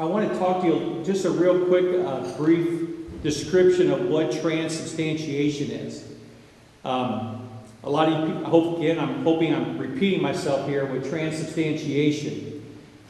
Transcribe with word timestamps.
I 0.00 0.04
want 0.04 0.32
to 0.32 0.38
talk 0.38 0.62
to 0.62 0.68
you 0.68 1.02
just 1.04 1.24
a 1.24 1.30
real 1.30 1.66
quick, 1.66 2.06
uh, 2.06 2.20
brief 2.36 2.88
description 3.20 3.90
of 3.90 4.06
what 4.06 4.30
transubstantiation 4.30 5.72
is. 5.72 6.04
Um, 6.84 7.48
a 7.82 7.90
lot 7.90 8.08
of 8.08 8.28
you, 8.28 8.46
I 8.46 8.48
hope 8.48 8.78
again, 8.78 9.00
I'm 9.00 9.24
hoping 9.24 9.52
I'm 9.52 9.76
repeating 9.76 10.22
myself 10.22 10.68
here 10.68 10.86
with 10.86 11.10
transubstantiation. 11.10 12.64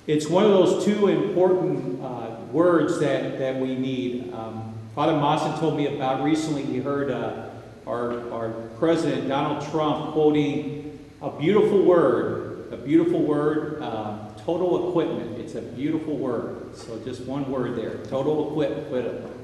It's 0.06 0.28
one 0.28 0.46
of 0.46 0.52
those 0.52 0.82
two 0.82 1.08
important 1.08 2.02
uh, 2.02 2.30
words 2.52 2.98
that, 3.00 3.38
that 3.38 3.56
we 3.60 3.74
need. 3.74 4.32
Um, 4.32 4.72
Father 4.94 5.12
Mawson 5.12 5.60
told 5.60 5.76
me 5.76 5.94
about 5.94 6.22
recently. 6.22 6.62
He 6.62 6.78
heard 6.78 7.10
uh, 7.10 7.50
our, 7.86 8.32
our 8.32 8.48
president 8.78 9.28
Donald 9.28 9.62
Trump 9.70 10.14
quoting 10.14 10.98
a 11.20 11.30
beautiful 11.32 11.82
word, 11.82 12.72
a 12.72 12.78
beautiful 12.78 13.20
word, 13.20 13.82
uh, 13.82 14.30
total 14.38 14.88
equipment. 14.88 15.37
It's 15.48 15.56
a 15.56 15.62
beautiful 15.62 16.14
word. 16.14 16.76
So 16.76 17.02
just 17.04 17.22
one 17.22 17.50
word 17.50 17.74
there, 17.74 18.04
total 18.04 18.50
equipment. 18.50 19.34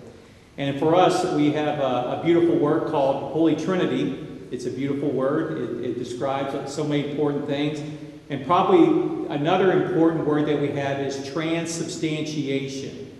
And 0.59 0.79
for 0.79 0.95
us, 0.95 1.25
we 1.33 1.51
have 1.53 1.79
a, 1.79 2.21
a 2.21 2.23
beautiful 2.23 2.59
word 2.59 2.91
called 2.91 3.33
Holy 3.33 3.57
Trinity. 3.57 4.47
It's 4.51 4.67
a 4.67 4.71
beautiful 4.71 5.09
word. 5.09 5.57
It, 5.57 5.93
it 5.93 5.99
describes 5.99 6.71
so 6.71 6.85
many 6.85 7.09
important 7.09 7.47
things. 7.47 7.81
And 8.29 8.45
probably 8.45 9.35
another 9.35 9.83
important 9.83 10.27
word 10.27 10.45
that 10.45 10.61
we 10.61 10.73
have 10.73 11.01
is 11.01 11.27
transubstantiation. 11.33 13.11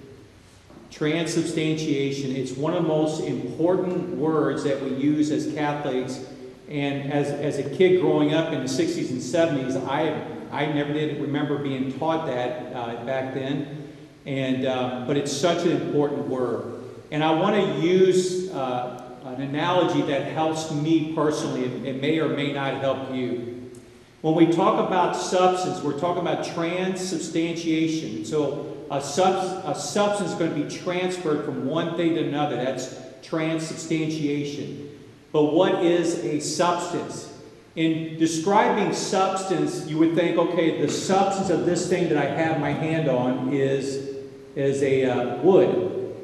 Transubstantiation. 0.91 2.37
It's 2.37 2.53
one 2.53 2.75
of 2.75 2.83
the 2.83 2.89
most 2.91 3.23
important 3.23 4.11
words 4.19 4.63
that 4.65 4.83
we 4.83 4.91
use 4.91 5.31
as 5.31 5.55
Catholics. 5.55 6.23
And 6.69 7.11
as, 7.11 7.31
as 7.31 7.57
a 7.57 7.75
kid 7.75 8.03
growing 8.03 8.35
up 8.35 8.53
in 8.53 8.61
the 8.61 8.69
60s 8.69 9.09
and 9.09 9.23
70s, 9.23 9.89
I, 9.89 10.34
I 10.55 10.67
never 10.67 10.93
did 10.93 11.21
remember 11.21 11.59
being 11.59 11.99
taught 11.99 12.27
that 12.27 12.73
uh, 12.73 13.05
back 13.05 13.35
then. 13.35 13.93
And, 14.25 14.65
uh, 14.65 15.05
but 15.07 15.17
it's 15.17 15.33
such 15.33 15.67
an 15.67 15.73
important 15.73 16.29
word. 16.29 16.83
And 17.11 17.25
I 17.25 17.33
want 17.33 17.57
to 17.57 17.81
use 17.81 18.51
uh, 18.53 19.17
an 19.25 19.43
analogy 19.43 20.03
that 20.03 20.33
helps 20.33 20.71
me 20.71 21.13
personally. 21.13 21.65
It, 21.65 21.85
it 21.85 22.01
may 22.01 22.21
or 22.21 22.29
may 22.29 22.53
not 22.53 22.81
help 22.81 23.13
you. 23.13 23.73
When 24.21 24.37
we 24.37 24.47
talk 24.47 24.87
about 24.87 25.17
substance, 25.17 25.83
we're 25.83 25.99
talking 25.99 26.23
about 26.23 26.45
transubstantiation. 26.45 28.25
So 28.25 28.87
a, 28.91 29.01
sub, 29.03 29.65
a 29.67 29.75
substance 29.75 30.31
is 30.31 30.37
going 30.37 30.55
to 30.55 30.63
be 30.69 30.71
transferred 30.75 31.45
from 31.45 31.67
one 31.67 31.97
thing 31.97 32.15
to 32.15 32.27
another. 32.27 32.57
That's 32.57 32.97
transubstantiation. 33.23 34.89
But 35.33 35.53
what 35.53 35.85
is 35.85 36.25
a 36.25 36.41
substance? 36.41 37.34
In 37.77 38.17
describing 38.19 38.93
substance, 38.93 39.87
you 39.89 39.99
would 39.99 40.15
think, 40.15 40.39
okay, 40.39 40.81
the 40.81 40.89
substance 40.89 41.51
of 41.51 41.67
this 41.67 41.89
thing 41.89 42.09
that 42.09 42.19
I 42.19 42.27
have 42.27 42.61
my 42.61 42.71
hand 42.71 43.09
on 43.09 43.53
is, 43.53 44.17
is 44.55 44.83
a 44.83 45.07
uh, 45.07 45.37
wood. 45.43 46.15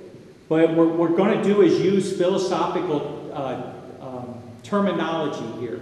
But 0.49 0.71
what 0.75 0.97
we're 0.97 1.17
going 1.17 1.37
to 1.37 1.43
do 1.43 1.63
is 1.63 1.81
use 1.81 2.17
philosophical 2.17 3.33
uh, 3.35 3.73
um, 4.01 4.41
terminology 4.63 5.61
here. 5.61 5.81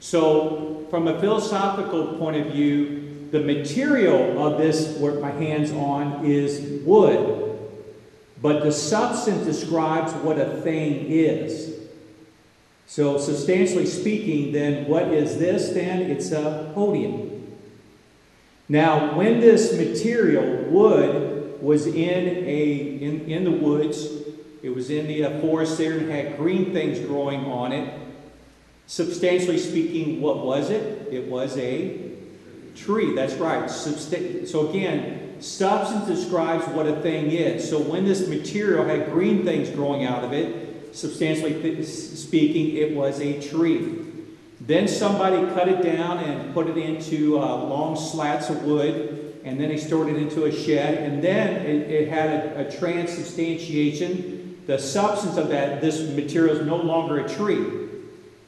So, 0.00 0.86
from 0.90 1.08
a 1.08 1.20
philosophical 1.20 2.18
point 2.18 2.36
of 2.36 2.52
view, 2.52 3.28
the 3.30 3.40
material 3.40 4.46
of 4.46 4.58
this, 4.58 4.96
what 4.98 5.20
my 5.20 5.30
hand's 5.32 5.72
on, 5.72 6.24
is 6.24 6.82
wood. 6.84 7.58
But 8.40 8.62
the 8.62 8.72
substance 8.72 9.44
describes 9.44 10.12
what 10.12 10.38
a 10.38 10.60
thing 10.60 11.06
is. 11.08 11.73
So, 12.94 13.18
substantially 13.18 13.86
speaking, 13.86 14.52
then, 14.52 14.86
what 14.86 15.08
is 15.08 15.36
this 15.36 15.70
then? 15.70 16.02
It's 16.02 16.30
a 16.30 16.70
podium. 16.76 17.56
Now, 18.68 19.16
when 19.16 19.40
this 19.40 19.76
material, 19.76 20.70
wood, 20.70 21.60
was 21.60 21.88
in, 21.88 21.96
a, 21.96 22.98
in, 23.02 23.28
in 23.28 23.42
the 23.42 23.50
woods, 23.50 24.06
it 24.62 24.72
was 24.72 24.90
in 24.90 25.08
the 25.08 25.24
uh, 25.24 25.40
forest 25.40 25.76
there 25.76 25.98
and 25.98 26.08
had 26.08 26.36
green 26.36 26.72
things 26.72 27.00
growing 27.00 27.46
on 27.46 27.72
it. 27.72 27.92
Substantially 28.86 29.58
speaking, 29.58 30.20
what 30.20 30.46
was 30.46 30.70
it? 30.70 31.12
It 31.12 31.26
was 31.26 31.58
a 31.58 32.12
tree. 32.76 33.12
That's 33.12 33.34
right. 33.34 33.68
So, 33.68 34.70
again, 34.70 35.42
substance 35.42 36.06
describes 36.06 36.64
what 36.68 36.86
a 36.86 37.02
thing 37.02 37.32
is. 37.32 37.68
So, 37.68 37.80
when 37.80 38.04
this 38.04 38.28
material 38.28 38.84
had 38.84 39.10
green 39.10 39.44
things 39.44 39.68
growing 39.68 40.04
out 40.04 40.22
of 40.22 40.32
it, 40.32 40.64
substantially 40.94 41.82
speaking, 41.84 42.76
it 42.76 42.94
was 42.94 43.20
a 43.20 43.40
tree. 43.40 43.98
Then 44.60 44.88
somebody 44.88 45.44
cut 45.52 45.68
it 45.68 45.82
down 45.82 46.18
and 46.18 46.54
put 46.54 46.68
it 46.68 46.78
into 46.78 47.38
uh, 47.38 47.56
long 47.64 47.96
slats 47.96 48.48
of 48.48 48.62
wood, 48.62 49.40
and 49.44 49.60
then 49.60 49.68
they 49.68 49.76
stored 49.76 50.08
it 50.08 50.16
into 50.16 50.44
a 50.44 50.52
shed, 50.52 51.02
and 51.02 51.22
then 51.22 51.66
it, 51.66 51.90
it 51.90 52.08
had 52.08 52.30
a, 52.30 52.66
a 52.66 52.70
transubstantiation. 52.78 54.62
The 54.66 54.78
substance 54.78 55.36
of 55.36 55.48
that, 55.48 55.82
this 55.82 56.00
material 56.14 56.56
is 56.56 56.66
no 56.66 56.76
longer 56.76 57.18
a 57.18 57.28
tree, 57.28 57.62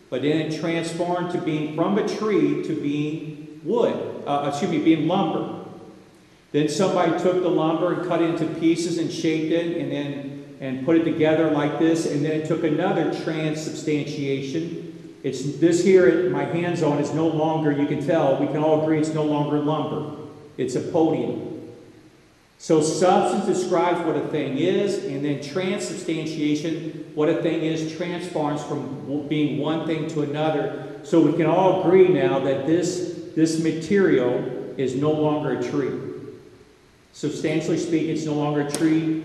but 0.08 0.22
then 0.22 0.40
it 0.40 0.58
transformed 0.58 1.32
to 1.32 1.38
being 1.38 1.74
from 1.74 1.98
a 1.98 2.08
tree 2.08 2.62
to 2.62 2.80
being 2.80 3.60
wood, 3.62 4.22
uh, 4.26 4.48
excuse 4.48 4.70
me, 4.70 4.78
being 4.78 5.06
lumber. 5.06 5.64
Then 6.52 6.70
somebody 6.70 7.12
took 7.22 7.42
the 7.42 7.50
lumber 7.50 7.92
and 7.92 8.08
cut 8.08 8.22
it 8.22 8.30
into 8.30 8.46
pieces 8.58 8.96
and 8.96 9.12
shaped 9.12 9.52
it, 9.52 9.76
and 9.76 9.92
then 9.92 10.35
and 10.60 10.84
put 10.84 10.96
it 10.96 11.04
together 11.04 11.50
like 11.50 11.78
this, 11.78 12.06
and 12.10 12.24
then 12.24 12.32
it 12.32 12.46
took 12.46 12.64
another 12.64 13.12
transubstantiation. 13.22 15.18
It's 15.22 15.58
this 15.58 15.84
here, 15.84 16.30
my 16.30 16.44
hands 16.44 16.82
on 16.82 16.98
is 16.98 17.12
no 17.12 17.26
longer, 17.26 17.72
you 17.72 17.86
can 17.86 18.04
tell, 18.06 18.38
we 18.38 18.46
can 18.46 18.58
all 18.58 18.82
agree 18.82 18.98
it's 18.98 19.14
no 19.14 19.24
longer 19.24 19.58
lumber. 19.58 20.16
It's 20.56 20.76
a 20.76 20.80
podium. 20.80 21.72
So 22.58 22.80
substance 22.80 23.44
describes 23.44 24.00
what 24.06 24.16
a 24.16 24.28
thing 24.28 24.56
is, 24.56 25.04
and 25.04 25.24
then 25.24 25.42
transubstantiation, 25.42 27.10
what 27.14 27.28
a 27.28 27.42
thing 27.42 27.62
is, 27.62 27.94
transforms 27.96 28.62
from 28.62 29.26
being 29.28 29.58
one 29.58 29.86
thing 29.86 30.08
to 30.08 30.22
another. 30.22 31.00
So 31.02 31.20
we 31.20 31.32
can 31.36 31.46
all 31.46 31.82
agree 31.82 32.08
now 32.08 32.38
that 32.40 32.66
this, 32.66 33.30
this 33.34 33.62
material 33.62 34.74
is 34.78 34.94
no 34.94 35.12
longer 35.12 35.58
a 35.58 35.62
tree. 35.62 35.92
Substantially 37.12 37.78
speaking, 37.78 38.10
it's 38.10 38.24
no 38.24 38.34
longer 38.34 38.62
a 38.62 38.70
tree. 38.70 39.24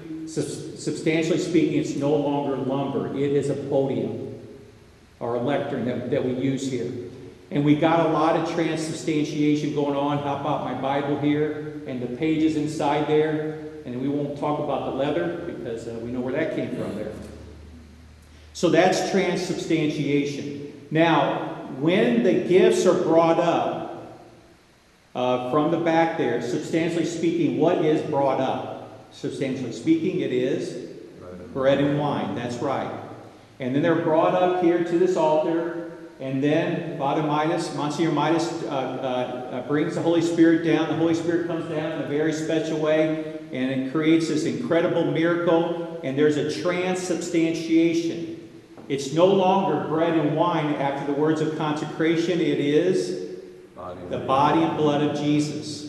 Substantially 0.82 1.38
speaking, 1.38 1.80
it's 1.80 1.96
no 1.96 2.12
longer 2.12 2.58
lumber. 2.58 3.16
It 3.16 3.34
is 3.34 3.52
a 3.52 3.54
podium 3.54 4.36
or 5.20 5.36
a 5.36 5.40
lectern 5.40 5.86
that, 5.86 6.10
that 6.10 6.26
we 6.26 6.34
use 6.34 6.72
here. 6.72 6.92
And 7.52 7.64
we 7.64 7.76
got 7.76 8.08
a 8.08 8.10
lot 8.10 8.36
of 8.36 8.52
transubstantiation 8.52 9.76
going 9.76 9.96
on. 9.96 10.18
How 10.24 10.38
about 10.38 10.66
my 10.66 10.74
Bible 10.74 11.20
here 11.20 11.84
and 11.86 12.02
the 12.02 12.08
pages 12.18 12.56
inside 12.56 13.06
there? 13.08 13.60
And 13.86 14.02
we 14.02 14.08
won't 14.08 14.40
talk 14.40 14.60
about 14.60 14.86
the 14.86 14.98
leather 14.98 15.44
because 15.46 15.88
uh, 15.88 16.00
we 16.02 16.10
know 16.10 16.20
where 16.20 16.34
that 16.34 16.56
came 16.56 16.70
from 16.70 16.96
there. 16.96 17.12
So 18.54 18.70
that's 18.70 19.12
transubstantiation. 19.12 20.88
Now, 20.90 21.68
when 21.78 22.24
the 22.24 22.34
gifts 22.34 22.88
are 22.88 23.00
brought 23.04 23.40
up 23.40 24.20
uh, 25.14 25.52
from 25.52 25.70
the 25.70 25.78
back 25.78 26.18
there, 26.18 26.42
substantially 26.42 27.06
speaking, 27.06 27.60
what 27.60 27.86
is 27.86 28.02
brought 28.10 28.40
up? 28.40 28.71
Substantially 29.12 29.74
speaking, 29.74 30.22
it 30.22 30.32
is 30.32 30.90
bread 31.54 31.80
and 31.80 32.00
wine. 32.00 32.36
That's 32.36 32.58
right. 32.58 32.92
And 33.60 33.76
then 33.76 33.82
they're 33.84 33.96
brought 33.96 34.34
up 34.34 34.64
here 34.64 34.84
to 34.84 35.00
this 35.00 35.16
altar, 35.18 35.92
and 36.20 36.44
then 36.44 36.98
Father 36.98 37.24
Midas, 37.24 37.76
Monsignor 37.76 38.12
Midas, 38.12 38.64
uh, 38.64 38.68
uh, 38.68 39.56
uh, 39.56 39.68
brings 39.68 39.96
the 39.96 40.02
Holy 40.02 40.22
Spirit 40.22 40.64
down. 40.66 40.88
The 40.88 40.96
Holy 40.96 41.14
Spirit 41.14 41.48
comes 41.48 41.66
down 41.66 41.92
in 41.92 42.02
a 42.02 42.08
very 42.08 42.34
special 42.34 42.80
way, 42.80 43.40
and 43.52 43.70
it 43.72 43.92
creates 43.92 44.28
this 44.30 44.46
incredible 44.46 45.12
miracle, 45.12 46.00
and 46.04 46.18
there's 46.18 46.38
a 46.38 46.52
transubstantiation. 46.62 48.50
It's 48.88 49.14
no 49.14 49.28
longer 49.28 49.88
bread 49.88 50.18
and 50.18 50.36
wine 50.36 50.76
after 50.76 51.12
the 51.12 51.20
words 51.20 51.42
of 51.42 51.58
consecration, 51.58 52.40
it 52.40 52.60
is 52.60 53.30
the 54.10 54.20
body 54.20 54.62
and 54.62 54.78
blood 54.78 55.02
of 55.02 55.18
Jesus. 55.18 55.81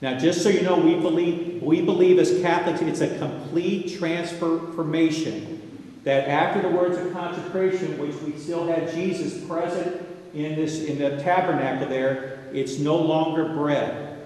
Now, 0.00 0.16
just 0.16 0.42
so 0.42 0.48
you 0.48 0.62
know, 0.62 0.78
we 0.78 0.94
believe, 0.94 1.60
we 1.60 1.82
believe 1.82 2.20
as 2.20 2.40
Catholics 2.40 2.80
it's 2.82 3.00
a 3.00 3.18
complete 3.18 3.98
transformation 3.98 5.56
that 6.04 6.28
after 6.28 6.62
the 6.62 6.68
words 6.68 6.96
of 6.96 7.12
consecration, 7.12 7.98
which 7.98 8.14
we 8.22 8.38
still 8.38 8.64
had 8.66 8.94
Jesus 8.94 9.44
present 9.46 10.00
in 10.34 10.54
this 10.54 10.84
in 10.84 10.98
the 10.98 11.16
tabernacle 11.22 11.88
there, 11.88 12.38
it's 12.52 12.78
no 12.78 12.96
longer 12.96 13.54
bread, 13.54 14.18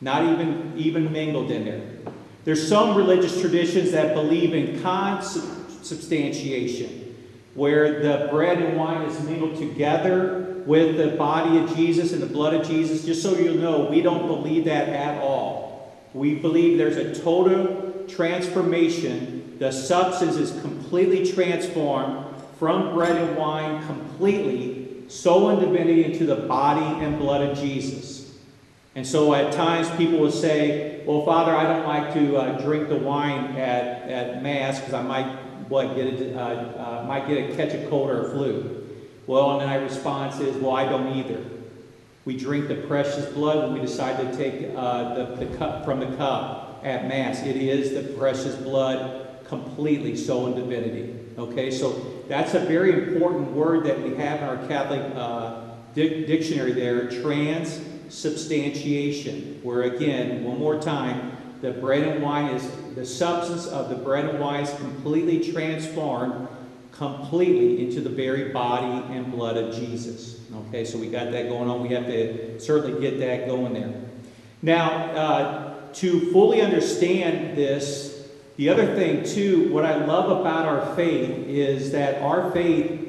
not 0.00 0.24
even 0.24 0.74
even 0.76 1.10
mingled 1.10 1.50
in 1.50 1.64
there. 1.64 1.82
There's 2.44 2.68
some 2.68 2.96
religious 2.96 3.40
traditions 3.40 3.90
that 3.92 4.14
believe 4.14 4.52
in 4.54 4.82
consubstantiation, 4.82 7.14
where 7.54 8.02
the 8.02 8.28
bread 8.30 8.58
and 8.58 8.76
wine 8.76 9.08
is 9.08 9.18
mingled 9.24 9.56
together 9.56 10.47
with 10.68 10.98
the 10.98 11.16
body 11.16 11.56
of 11.56 11.74
Jesus 11.74 12.12
and 12.12 12.20
the 12.20 12.26
blood 12.26 12.52
of 12.52 12.68
Jesus. 12.68 13.02
Just 13.02 13.22
so 13.22 13.34
you 13.34 13.54
know, 13.54 13.86
we 13.90 14.02
don't 14.02 14.26
believe 14.26 14.66
that 14.66 14.90
at 14.90 15.18
all. 15.18 15.98
We 16.12 16.34
believe 16.34 16.76
there's 16.76 16.98
a 16.98 17.18
total 17.22 18.04
transformation. 18.06 19.56
The 19.58 19.72
substance 19.72 20.36
is 20.36 20.60
completely 20.60 21.32
transformed 21.32 22.36
from 22.58 22.92
bread 22.92 23.16
and 23.16 23.38
wine 23.38 23.86
completely, 23.86 25.08
soul 25.08 25.48
and 25.48 25.58
divinity 25.58 26.04
into 26.04 26.26
the 26.26 26.36
body 26.36 27.02
and 27.02 27.18
blood 27.18 27.48
of 27.48 27.56
Jesus. 27.56 28.36
And 28.94 29.06
so 29.06 29.32
at 29.32 29.54
times 29.54 29.88
people 29.96 30.18
will 30.18 30.30
say, 30.30 31.02
well, 31.06 31.24
Father, 31.24 31.56
I 31.56 31.62
don't 31.62 31.86
like 31.86 32.12
to 32.12 32.36
uh, 32.36 32.60
drink 32.60 32.90
the 32.90 32.96
wine 32.96 33.56
at, 33.56 34.10
at 34.10 34.42
Mass 34.42 34.80
because 34.80 34.92
I 34.92 35.02
might, 35.02 35.32
what, 35.70 35.96
get 35.96 36.08
a, 36.08 36.38
uh, 36.38 37.00
uh, 37.02 37.06
might 37.06 37.26
get 37.26 37.50
a, 37.50 37.56
catch 37.56 37.72
a 37.72 37.88
cold 37.88 38.10
or 38.10 38.26
a 38.26 38.30
flu. 38.32 38.77
Well, 39.28 39.60
and 39.60 39.68
my 39.68 39.76
response 39.76 40.40
is, 40.40 40.56
well, 40.56 40.74
I 40.74 40.86
don't 40.86 41.18
either. 41.18 41.44
We 42.24 42.38
drink 42.38 42.68
the 42.68 42.76
precious 42.76 43.26
blood 43.26 43.62
when 43.62 43.74
we 43.74 43.80
decide 43.80 44.18
to 44.20 44.34
take 44.34 44.70
uh, 44.74 45.14
the, 45.14 45.26
the 45.44 45.54
cup 45.58 45.84
from 45.84 46.00
the 46.00 46.16
cup 46.16 46.80
at 46.82 47.06
Mass. 47.06 47.42
It 47.42 47.56
is 47.56 47.92
the 47.92 48.04
precious 48.14 48.54
blood 48.54 49.44
completely, 49.44 50.16
soul, 50.16 50.46
and 50.46 50.56
divinity. 50.56 51.14
Okay, 51.36 51.70
so 51.70 52.24
that's 52.26 52.54
a 52.54 52.60
very 52.60 52.90
important 52.90 53.52
word 53.52 53.84
that 53.84 54.02
we 54.02 54.14
have 54.16 54.40
in 54.40 54.48
our 54.48 54.66
Catholic 54.66 55.02
uh, 55.14 55.74
di 55.94 56.24
dictionary 56.24 56.72
there, 56.72 57.10
transubstantiation, 57.10 59.60
where 59.62 59.82
again, 59.82 60.42
one 60.42 60.58
more 60.58 60.80
time, 60.80 61.36
the 61.60 61.72
bread 61.72 62.02
and 62.02 62.22
wine 62.22 62.54
is, 62.54 62.66
the 62.94 63.04
substance 63.04 63.66
of 63.66 63.90
the 63.90 63.96
bread 63.96 64.24
and 64.24 64.40
wine 64.40 64.62
is 64.62 64.72
completely 64.78 65.52
transformed 65.52 66.48
completely 66.98 67.84
into 67.86 68.00
the 68.00 68.10
very 68.10 68.50
body 68.50 69.14
and 69.14 69.30
blood 69.30 69.56
of 69.56 69.74
Jesus. 69.74 70.40
Okay, 70.68 70.84
so 70.84 70.98
we 70.98 71.08
got 71.08 71.30
that 71.30 71.48
going 71.48 71.70
on. 71.70 71.80
We 71.80 71.94
have 71.94 72.06
to 72.06 72.60
certainly 72.60 73.00
get 73.00 73.20
that 73.20 73.46
going 73.46 73.72
there. 73.72 73.94
Now, 74.60 74.90
uh, 74.90 75.92
to 75.94 76.32
fully 76.32 76.60
understand 76.60 77.56
this, 77.56 78.28
the 78.56 78.68
other 78.68 78.96
thing, 78.96 79.24
too, 79.24 79.72
what 79.72 79.84
I 79.84 80.04
love 80.04 80.40
about 80.40 80.66
our 80.66 80.96
faith 80.96 81.30
is 81.46 81.92
that 81.92 82.20
our 82.20 82.50
faith 82.50 83.00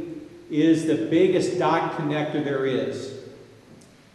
is 0.51 0.85
the 0.85 1.07
biggest 1.09 1.57
dot 1.57 1.97
connector 1.97 2.43
there 2.43 2.67
is. 2.67 3.17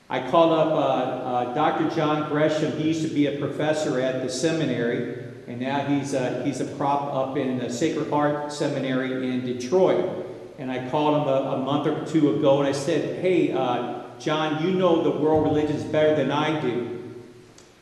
I 0.09 0.31
called 0.31 0.53
up 0.53 0.69
uh, 0.69 0.77
uh, 0.77 1.55
Dr. 1.55 1.95
John 1.97 2.31
Gresham. 2.31 2.79
He 2.79 2.89
used 2.89 3.03
to 3.03 3.13
be 3.13 3.27
a 3.27 3.39
professor 3.39 3.99
at 4.01 4.23
the 4.23 4.31
seminary, 4.31 5.24
and 5.47 5.61
now 5.61 5.85
he's 5.85 6.15
a, 6.15 6.43
he's 6.45 6.61
a 6.61 6.65
prop 6.65 7.13
up 7.15 7.37
in 7.37 7.59
the 7.59 7.71
Sacred 7.71 8.09
Heart 8.11 8.53
Seminary 8.53 9.29
in 9.29 9.45
Detroit. 9.45 10.27
And 10.59 10.71
I 10.71 10.89
called 10.89 11.23
him 11.23 11.29
a, 11.29 11.53
a 11.53 11.59
month 11.59 11.87
or 11.87 12.07
two 12.07 12.37
ago, 12.37 12.61
and 12.61 12.69
I 12.69 12.73
said, 12.73 13.21
Hey, 13.21 13.53
uh, 13.53 14.05
John, 14.19 14.65
you 14.65 14.73
know 14.73 15.03
the 15.03 15.11
world 15.11 15.45
religions 15.45 15.83
better 15.85 16.15
than 16.15 16.31
I 16.31 16.61
do. 16.61 17.15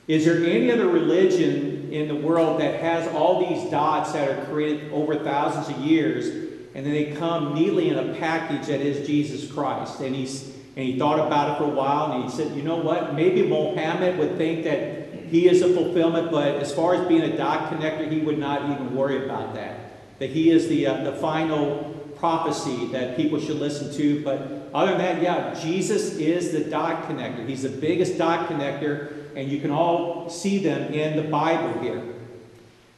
Is 0.09 0.25
there 0.25 0.44
any 0.44 0.70
other 0.73 0.88
religion 0.88 1.93
in 1.93 2.09
the 2.09 2.14
world 2.14 2.61
that 2.61 2.81
has 2.81 3.06
all 3.14 3.49
these 3.49 3.70
dots 3.70 4.12
that 4.12 4.29
are 4.29 4.44
created 4.47 4.93
over 4.93 5.17
thousands 5.17 5.69
of 5.69 5.85
years, 5.85 6.29
and 6.75 6.87
then 6.87 6.93
they 6.93 7.12
come 7.12 7.55
neatly 7.55 7.91
in 7.91 7.99
a 7.99 8.14
package 8.14 8.67
that 8.67 8.81
is 8.81 9.06
Jesus 9.06 9.50
Christ? 9.53 10.00
And 10.00 10.14
he's 10.14 10.53
and 10.75 10.87
he 10.87 10.99
thought 10.99 11.25
about 11.25 11.50
it 11.50 11.59
for 11.59 11.64
a 11.64 11.75
while, 11.75 12.12
and 12.12 12.25
he 12.25 12.31
said, 12.31 12.56
you 12.56 12.62
know 12.62 12.76
what? 12.76 13.14
Maybe 13.14 13.47
Mohammed 13.47 14.19
would 14.19 14.38
think 14.38 14.64
that 14.64 15.01
he 15.32 15.49
is 15.49 15.62
a 15.62 15.75
fulfillment, 15.75 16.31
but 16.31 16.56
as 16.56 16.73
far 16.73 16.94
as 16.94 17.08
being 17.08 17.23
a 17.23 17.37
dot 17.37 17.73
connector, 17.73 18.08
he 18.08 18.20
would 18.20 18.38
not 18.38 18.70
even 18.70 18.94
worry 18.94 19.25
about 19.25 19.55
that. 19.55 19.79
That 20.20 20.31
he 20.31 20.50
is 20.50 20.69
the 20.69 20.87
uh, 20.87 21.02
the 21.02 21.12
final 21.17 21.99
prophecy 22.17 22.87
that 22.93 23.17
people 23.17 23.40
should 23.40 23.56
listen 23.56 23.93
to. 23.94 24.23
But 24.23 24.70
other 24.73 24.93
than 24.93 24.99
that, 24.99 25.23
yeah, 25.23 25.61
Jesus 25.61 26.14
is 26.19 26.52
the 26.52 26.70
dot 26.70 27.08
connector. 27.08 27.49
He's 27.49 27.62
the 27.62 27.69
biggest 27.69 28.17
dot 28.17 28.49
connector 28.49 29.23
and 29.34 29.50
you 29.50 29.61
can 29.61 29.70
all 29.70 30.29
see 30.29 30.58
them 30.58 30.93
in 30.93 31.17
the 31.17 31.29
Bible 31.29 31.81
here. 31.81 32.02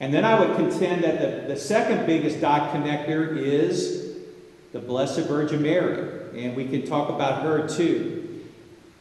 And 0.01 0.13
then 0.13 0.25
I 0.25 0.39
would 0.39 0.57
contend 0.57 1.05
that 1.05 1.21
the, 1.21 1.55
the 1.55 1.59
second 1.59 2.07
biggest 2.07 2.41
dot 2.41 2.75
connector 2.75 3.37
is 3.37 4.17
the 4.73 4.81
Blessed 4.81 5.21
Virgin 5.21 5.63
Mary, 5.63 6.45
and 6.45 6.57
we 6.57 6.67
can 6.67 6.85
talk 6.85 7.09
about 7.09 7.43
her 7.43 7.69
too. 7.69 8.24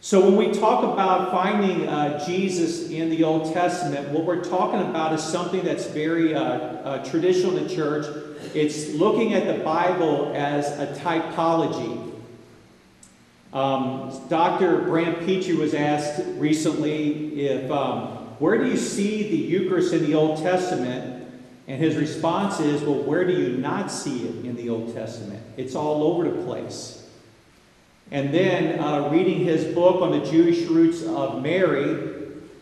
So 0.04 0.20
when 0.20 0.36
we 0.36 0.52
talk 0.52 0.84
about 0.84 1.32
finding 1.32 1.88
uh, 1.88 2.26
Jesus 2.26 2.90
in 2.90 3.10
the 3.10 3.24
Old 3.24 3.54
Testament, 3.54 4.10
what 4.10 4.26
we're 4.26 4.44
talking 4.44 4.82
about 4.82 5.14
is 5.14 5.24
something 5.24 5.64
that's 5.64 5.86
very 5.86 6.36
uh, 6.36 6.42
uh, 6.42 7.06
traditional 7.06 7.56
in 7.56 7.66
the 7.66 7.74
church. 7.74 8.06
It's 8.54 8.90
looking 8.96 9.34
at 9.34 9.48
the 9.48 9.64
Bible 9.64 10.34
as 10.36 10.78
a 10.78 10.88
typology. 11.00 12.20
Um, 13.54 14.28
Dr. 14.28 14.82
Brant 14.82 15.26
Pitre 15.26 15.56
was 15.56 15.74
asked 15.74 16.22
recently 16.36 17.40
if, 17.40 17.72
um, 17.72 18.08
where 18.40 18.58
do 18.58 18.70
you 18.70 18.76
see 18.76 19.30
the 19.30 19.38
Eucharist 19.38 19.94
in 19.94 20.06
the 20.06 20.16
Old 20.16 20.40
Testament? 20.40 21.30
And 21.70 21.82
his 21.82 21.96
response 21.96 22.60
is, 22.60 22.82
well, 22.82 23.02
where 23.04 23.24
do 23.24 23.32
you 23.32 23.56
not 23.56 23.90
see 23.90 24.28
it 24.28 24.44
in 24.44 24.58
the 24.58 24.70
Old 24.70 24.94
Testament? 24.94 25.42
It's 25.56 25.76
all 25.76 26.04
over 26.04 26.30
the 26.30 26.44
place. 26.44 27.03
And 28.12 28.34
then, 28.34 28.80
uh, 28.80 29.10
reading 29.10 29.40
his 29.40 29.74
book 29.74 30.02
on 30.02 30.12
the 30.12 30.26
Jewish 30.30 30.66
roots 30.68 31.04
of 31.04 31.42
Mary, 31.42 32.14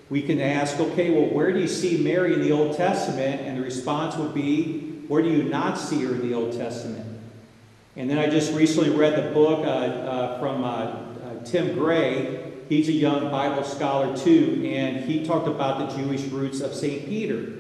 we 0.09 0.21
can 0.21 0.41
ask, 0.41 0.79
okay, 0.79 1.09
well, 1.11 1.33
where 1.33 1.51
do 1.51 1.59
you 1.59 1.67
see 1.67 1.97
Mary 1.97 2.33
in 2.33 2.41
the 2.41 2.51
Old 2.51 2.75
Testament? 2.75 3.41
And 3.41 3.57
the 3.57 3.61
response 3.61 4.15
would 4.17 4.33
be, 4.33 5.03
where 5.07 5.21
do 5.21 5.29
you 5.29 5.43
not 5.43 5.77
see 5.77 6.03
her 6.03 6.13
in 6.13 6.21
the 6.21 6.33
Old 6.33 6.53
Testament? 6.53 7.05
And 7.95 8.09
then 8.09 8.17
I 8.17 8.29
just 8.29 8.53
recently 8.53 8.89
read 8.89 9.15
the 9.15 9.33
book 9.33 9.65
uh, 9.65 9.69
uh, 9.69 10.39
from 10.39 10.63
uh, 10.63 10.67
uh, 10.67 11.43
Tim 11.43 11.77
Gray. 11.77 12.53
He's 12.69 12.88
a 12.88 12.93
young 12.93 13.29
Bible 13.29 13.63
scholar 13.63 14.15
too, 14.15 14.63
and 14.65 15.03
he 15.03 15.25
talked 15.25 15.47
about 15.47 15.89
the 15.89 15.97
Jewish 15.97 16.23
roots 16.23 16.61
of 16.61 16.73
St. 16.73 17.05
Peter. 17.05 17.53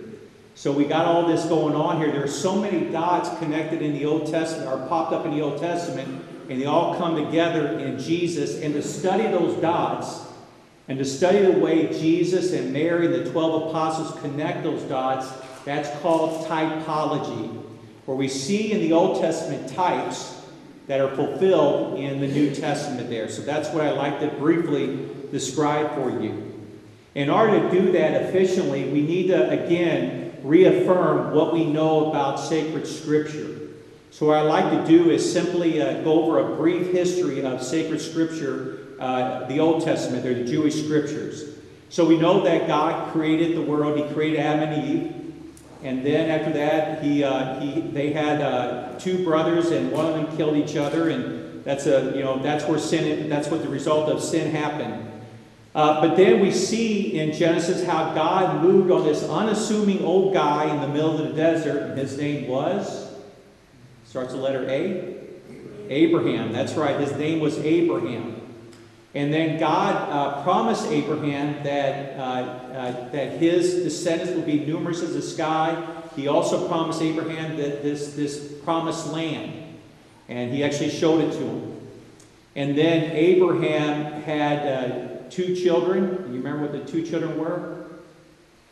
So 0.55 0.71
we 0.71 0.85
got 0.85 1.05
all 1.05 1.27
this 1.27 1.45
going 1.45 1.75
on 1.75 1.97
here. 1.97 2.11
There 2.11 2.23
are 2.23 2.27
so 2.27 2.55
many 2.55 2.89
dots 2.91 3.37
connected 3.39 3.81
in 3.81 3.93
the 3.93 4.05
Old 4.05 4.27
Testament, 4.31 4.69
or 4.69 4.87
popped 4.87 5.11
up 5.11 5.25
in 5.25 5.31
the 5.31 5.41
Old 5.41 5.59
Testament, 5.59 6.23
and 6.51 6.61
they 6.61 6.65
all 6.65 6.95
come 6.95 7.15
together 7.15 7.79
in 7.79 7.97
Jesus. 7.97 8.61
And 8.61 8.73
to 8.73 8.83
study 8.83 9.23
those 9.23 9.55
dots, 9.61 10.19
and 10.89 10.99
to 10.99 11.05
study 11.05 11.39
the 11.39 11.57
way 11.57 11.87
Jesus 11.87 12.51
and 12.51 12.73
Mary 12.73 13.05
and 13.05 13.15
the 13.15 13.31
12 13.31 13.69
apostles 13.69 14.19
connect 14.19 14.63
those 14.63 14.81
dots, 14.83 15.31
that's 15.63 15.89
called 16.01 16.45
typology 16.47 17.57
where 18.05 18.17
we 18.17 18.27
see 18.27 18.73
in 18.73 18.81
the 18.81 18.91
Old 18.91 19.21
Testament 19.21 19.69
types 19.69 20.43
that 20.87 20.99
are 20.99 21.15
fulfilled 21.15 21.97
in 21.97 22.19
the 22.19 22.27
New 22.27 22.53
Testament 22.53 23.09
there. 23.09 23.29
So 23.29 23.43
that's 23.43 23.69
what 23.69 23.85
I 23.85 23.91
like 23.91 24.19
to 24.19 24.27
briefly 24.27 25.07
describe 25.31 25.95
for 25.95 26.09
you. 26.21 26.53
In 27.15 27.29
order 27.29 27.61
to 27.61 27.71
do 27.71 27.93
that 27.93 28.23
efficiently, 28.23 28.89
we 28.89 29.01
need 29.01 29.27
to, 29.27 29.49
again, 29.49 30.37
reaffirm 30.43 31.33
what 31.33 31.53
we 31.53 31.63
know 31.63 32.09
about 32.09 32.37
sacred 32.37 32.85
scripture. 32.85 33.60
So 34.11 34.27
what 34.27 34.37
I 34.37 34.41
like 34.41 34.71
to 34.71 34.85
do 34.85 35.09
is 35.09 35.31
simply 35.31 35.81
uh, 35.81 36.01
go 36.01 36.23
over 36.23 36.39
a 36.39 36.55
brief 36.57 36.91
history 36.91 37.43
of 37.45 37.63
sacred 37.63 38.01
scripture, 38.01 38.79
uh, 38.99 39.45
the 39.47 39.59
Old 39.59 39.83
Testament, 39.83 40.25
or 40.25 40.33
the 40.33 40.43
Jewish 40.43 40.83
scriptures. 40.83 41.55
So 41.87 42.05
we 42.05 42.17
know 42.17 42.43
that 42.43 42.67
God 42.67 43.11
created 43.13 43.55
the 43.55 43.61
world. 43.61 43.97
He 43.97 44.13
created 44.13 44.41
Adam 44.41 44.69
and 44.69 44.85
Eve. 44.85 45.15
And 45.83 46.05
then 46.05 46.29
after 46.29 46.51
that, 46.53 47.01
he, 47.01 47.23
uh, 47.23 47.59
he, 47.61 47.81
they 47.81 48.11
had 48.11 48.41
uh, 48.41 48.99
two 48.99 49.23
brothers, 49.23 49.71
and 49.71 49.91
one 49.91 50.05
of 50.05 50.13
them 50.13 50.37
killed 50.37 50.57
each 50.57 50.75
other, 50.75 51.09
and 51.09 51.63
that's 51.63 51.85
a, 51.87 52.11
you 52.13 52.21
know, 52.21 52.37
that's 52.37 52.65
where 52.65 52.79
sin, 52.79 53.29
that's 53.29 53.47
what 53.47 53.63
the 53.63 53.69
result 53.69 54.09
of 54.09 54.21
sin 54.21 54.51
happened. 54.51 55.09
Uh, 55.73 56.01
but 56.01 56.17
then 56.17 56.41
we 56.41 56.51
see 56.51 57.17
in 57.17 57.31
Genesis 57.31 57.85
how 57.85 58.13
God 58.13 58.61
moved 58.61 58.91
on 58.91 59.05
this 59.05 59.23
unassuming 59.23 60.03
old 60.03 60.33
guy 60.33 60.65
in 60.65 60.81
the 60.81 60.87
middle 60.89 61.17
of 61.17 61.29
the 61.29 61.33
desert, 61.33 61.91
and 61.91 61.97
his 61.97 62.17
name 62.17 62.49
was, 62.49 63.10
starts 64.11 64.33
with 64.33 64.41
letter 64.41 64.69
A, 64.69 65.15
Abraham. 65.87 66.51
That's 66.51 66.73
right, 66.73 66.99
his 66.99 67.13
name 67.13 67.39
was 67.39 67.57
Abraham. 67.59 68.41
And 69.15 69.33
then 69.33 69.57
God 69.57 69.95
uh, 69.95 70.43
promised 70.43 70.85
Abraham 70.87 71.63
that, 71.63 72.19
uh, 72.19 72.21
uh, 72.21 73.09
that 73.11 73.37
his 73.37 73.75
descendants 73.75 74.33
would 74.33 74.45
be 74.45 74.65
numerous 74.65 75.01
as 75.01 75.13
the 75.13 75.21
sky. 75.21 75.81
He 76.13 76.27
also 76.27 76.67
promised 76.67 77.01
Abraham 77.01 77.55
that 77.55 77.83
this, 77.83 78.13
this 78.13 78.51
promised 78.65 79.07
land. 79.13 79.77
And 80.27 80.53
he 80.53 80.61
actually 80.61 80.89
showed 80.89 81.21
it 81.21 81.31
to 81.31 81.45
him. 81.45 81.87
And 82.57 82.77
then 82.77 83.11
Abraham 83.11 84.23
had 84.23 84.67
uh, 84.67 85.29
two 85.29 85.55
children. 85.55 86.33
You 86.33 86.41
remember 86.41 86.63
what 86.63 86.73
the 86.73 86.91
two 86.91 87.05
children 87.05 87.39
were? 87.39 87.85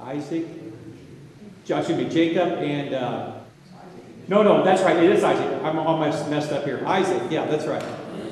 Isaac, 0.01 0.45
me, 1.69 2.09
Jacob 2.09 2.59
and. 2.59 3.38
No, 4.29 4.43
no, 4.43 4.63
that's 4.63 4.83
right. 4.83 4.95
It 4.95 5.09
is 5.09 5.23
Isaac. 5.23 5.59
I'm 5.63 5.79
almost 5.79 6.29
messed 6.29 6.51
up 6.51 6.63
here. 6.63 6.83
Isaac, 6.85 7.31
yeah, 7.31 7.47
that's 7.47 7.65
right. 7.65 7.83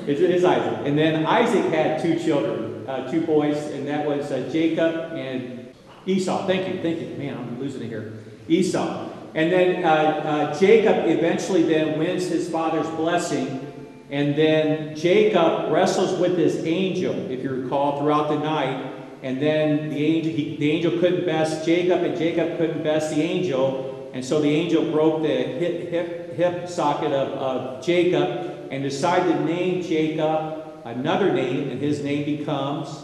It 0.06 0.20
is 0.20 0.44
Isaac. 0.44 0.86
And 0.86 0.96
then 0.96 1.26
Isaac 1.26 1.64
had 1.72 2.00
two 2.00 2.16
children, 2.20 2.88
uh, 2.88 3.10
two 3.10 3.22
boys, 3.22 3.56
and 3.72 3.88
that 3.88 4.06
was 4.06 4.30
uh, 4.30 4.48
Jacob 4.52 4.94
and 5.14 5.74
Esau. 6.06 6.46
Thank 6.46 6.72
you, 6.72 6.80
thank 6.80 7.00
you. 7.00 7.16
Man, 7.18 7.36
I'm 7.36 7.58
losing 7.58 7.82
it 7.82 7.88
here. 7.88 8.12
Esau. 8.46 9.10
And 9.34 9.50
then 9.50 9.84
uh, 9.84 9.88
uh, 9.88 10.58
Jacob 10.58 11.08
eventually 11.08 11.64
then 11.64 11.98
wins 11.98 12.28
his 12.28 12.48
father's 12.48 12.88
blessing. 12.90 13.64
And 14.08 14.36
then 14.36 14.94
Jacob 14.94 15.72
wrestles 15.72 16.16
with 16.20 16.36
this 16.36 16.64
angel, 16.64 17.28
if 17.28 17.42
you 17.42 17.50
recall, 17.50 18.00
throughout 18.00 18.28
the 18.28 18.38
night. 18.38 18.94
And 19.24 19.42
then 19.42 19.90
the 19.90 19.96
angel, 19.96 20.32
he, 20.32 20.56
the 20.58 20.70
angel 20.70 20.92
couldn't 21.00 21.26
best 21.26 21.66
Jacob, 21.66 22.04
and 22.04 22.16
Jacob 22.16 22.56
couldn't 22.56 22.84
best 22.84 23.12
the 23.12 23.20
angel. 23.20 23.87
And 24.12 24.24
so 24.24 24.40
the 24.40 24.48
angel 24.48 24.90
broke 24.90 25.22
the 25.22 25.28
hip, 25.28 25.90
hip, 25.90 26.34
hip 26.34 26.68
socket 26.68 27.12
of, 27.12 27.28
of 27.28 27.84
Jacob 27.84 28.68
and 28.70 28.82
decided 28.82 29.32
to 29.32 29.44
name 29.44 29.82
Jacob 29.82 30.58
another 30.84 31.32
name, 31.32 31.70
and 31.70 31.80
his 31.80 32.02
name 32.02 32.24
becomes 32.24 33.02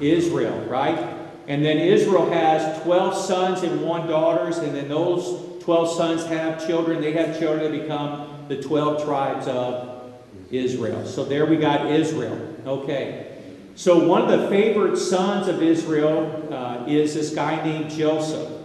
Israel, 0.00 0.58
right? 0.68 0.98
And 1.48 1.64
then 1.64 1.78
Israel 1.78 2.30
has 2.30 2.82
12 2.82 3.16
sons 3.16 3.62
and 3.62 3.82
one 3.82 4.06
daughters, 4.06 4.58
and 4.58 4.74
then 4.74 4.88
those 4.88 5.62
12 5.62 5.96
sons 5.96 6.24
have 6.26 6.64
children. 6.66 7.00
They 7.00 7.12
have 7.12 7.38
children 7.38 7.70
that 7.70 7.82
become 7.82 8.46
the 8.48 8.62
12 8.62 9.04
tribes 9.04 9.46
of 9.46 10.12
Israel. 10.50 11.04
So 11.06 11.24
there 11.24 11.46
we 11.46 11.56
got 11.56 11.86
Israel. 11.86 12.56
Okay. 12.66 13.28
So 13.74 14.06
one 14.06 14.22
of 14.22 14.40
the 14.40 14.48
favorite 14.48 14.96
sons 14.96 15.48
of 15.48 15.62
Israel 15.62 16.48
uh, 16.52 16.84
is 16.86 17.14
this 17.14 17.34
guy 17.34 17.64
named 17.64 17.90
Joseph. 17.90 18.61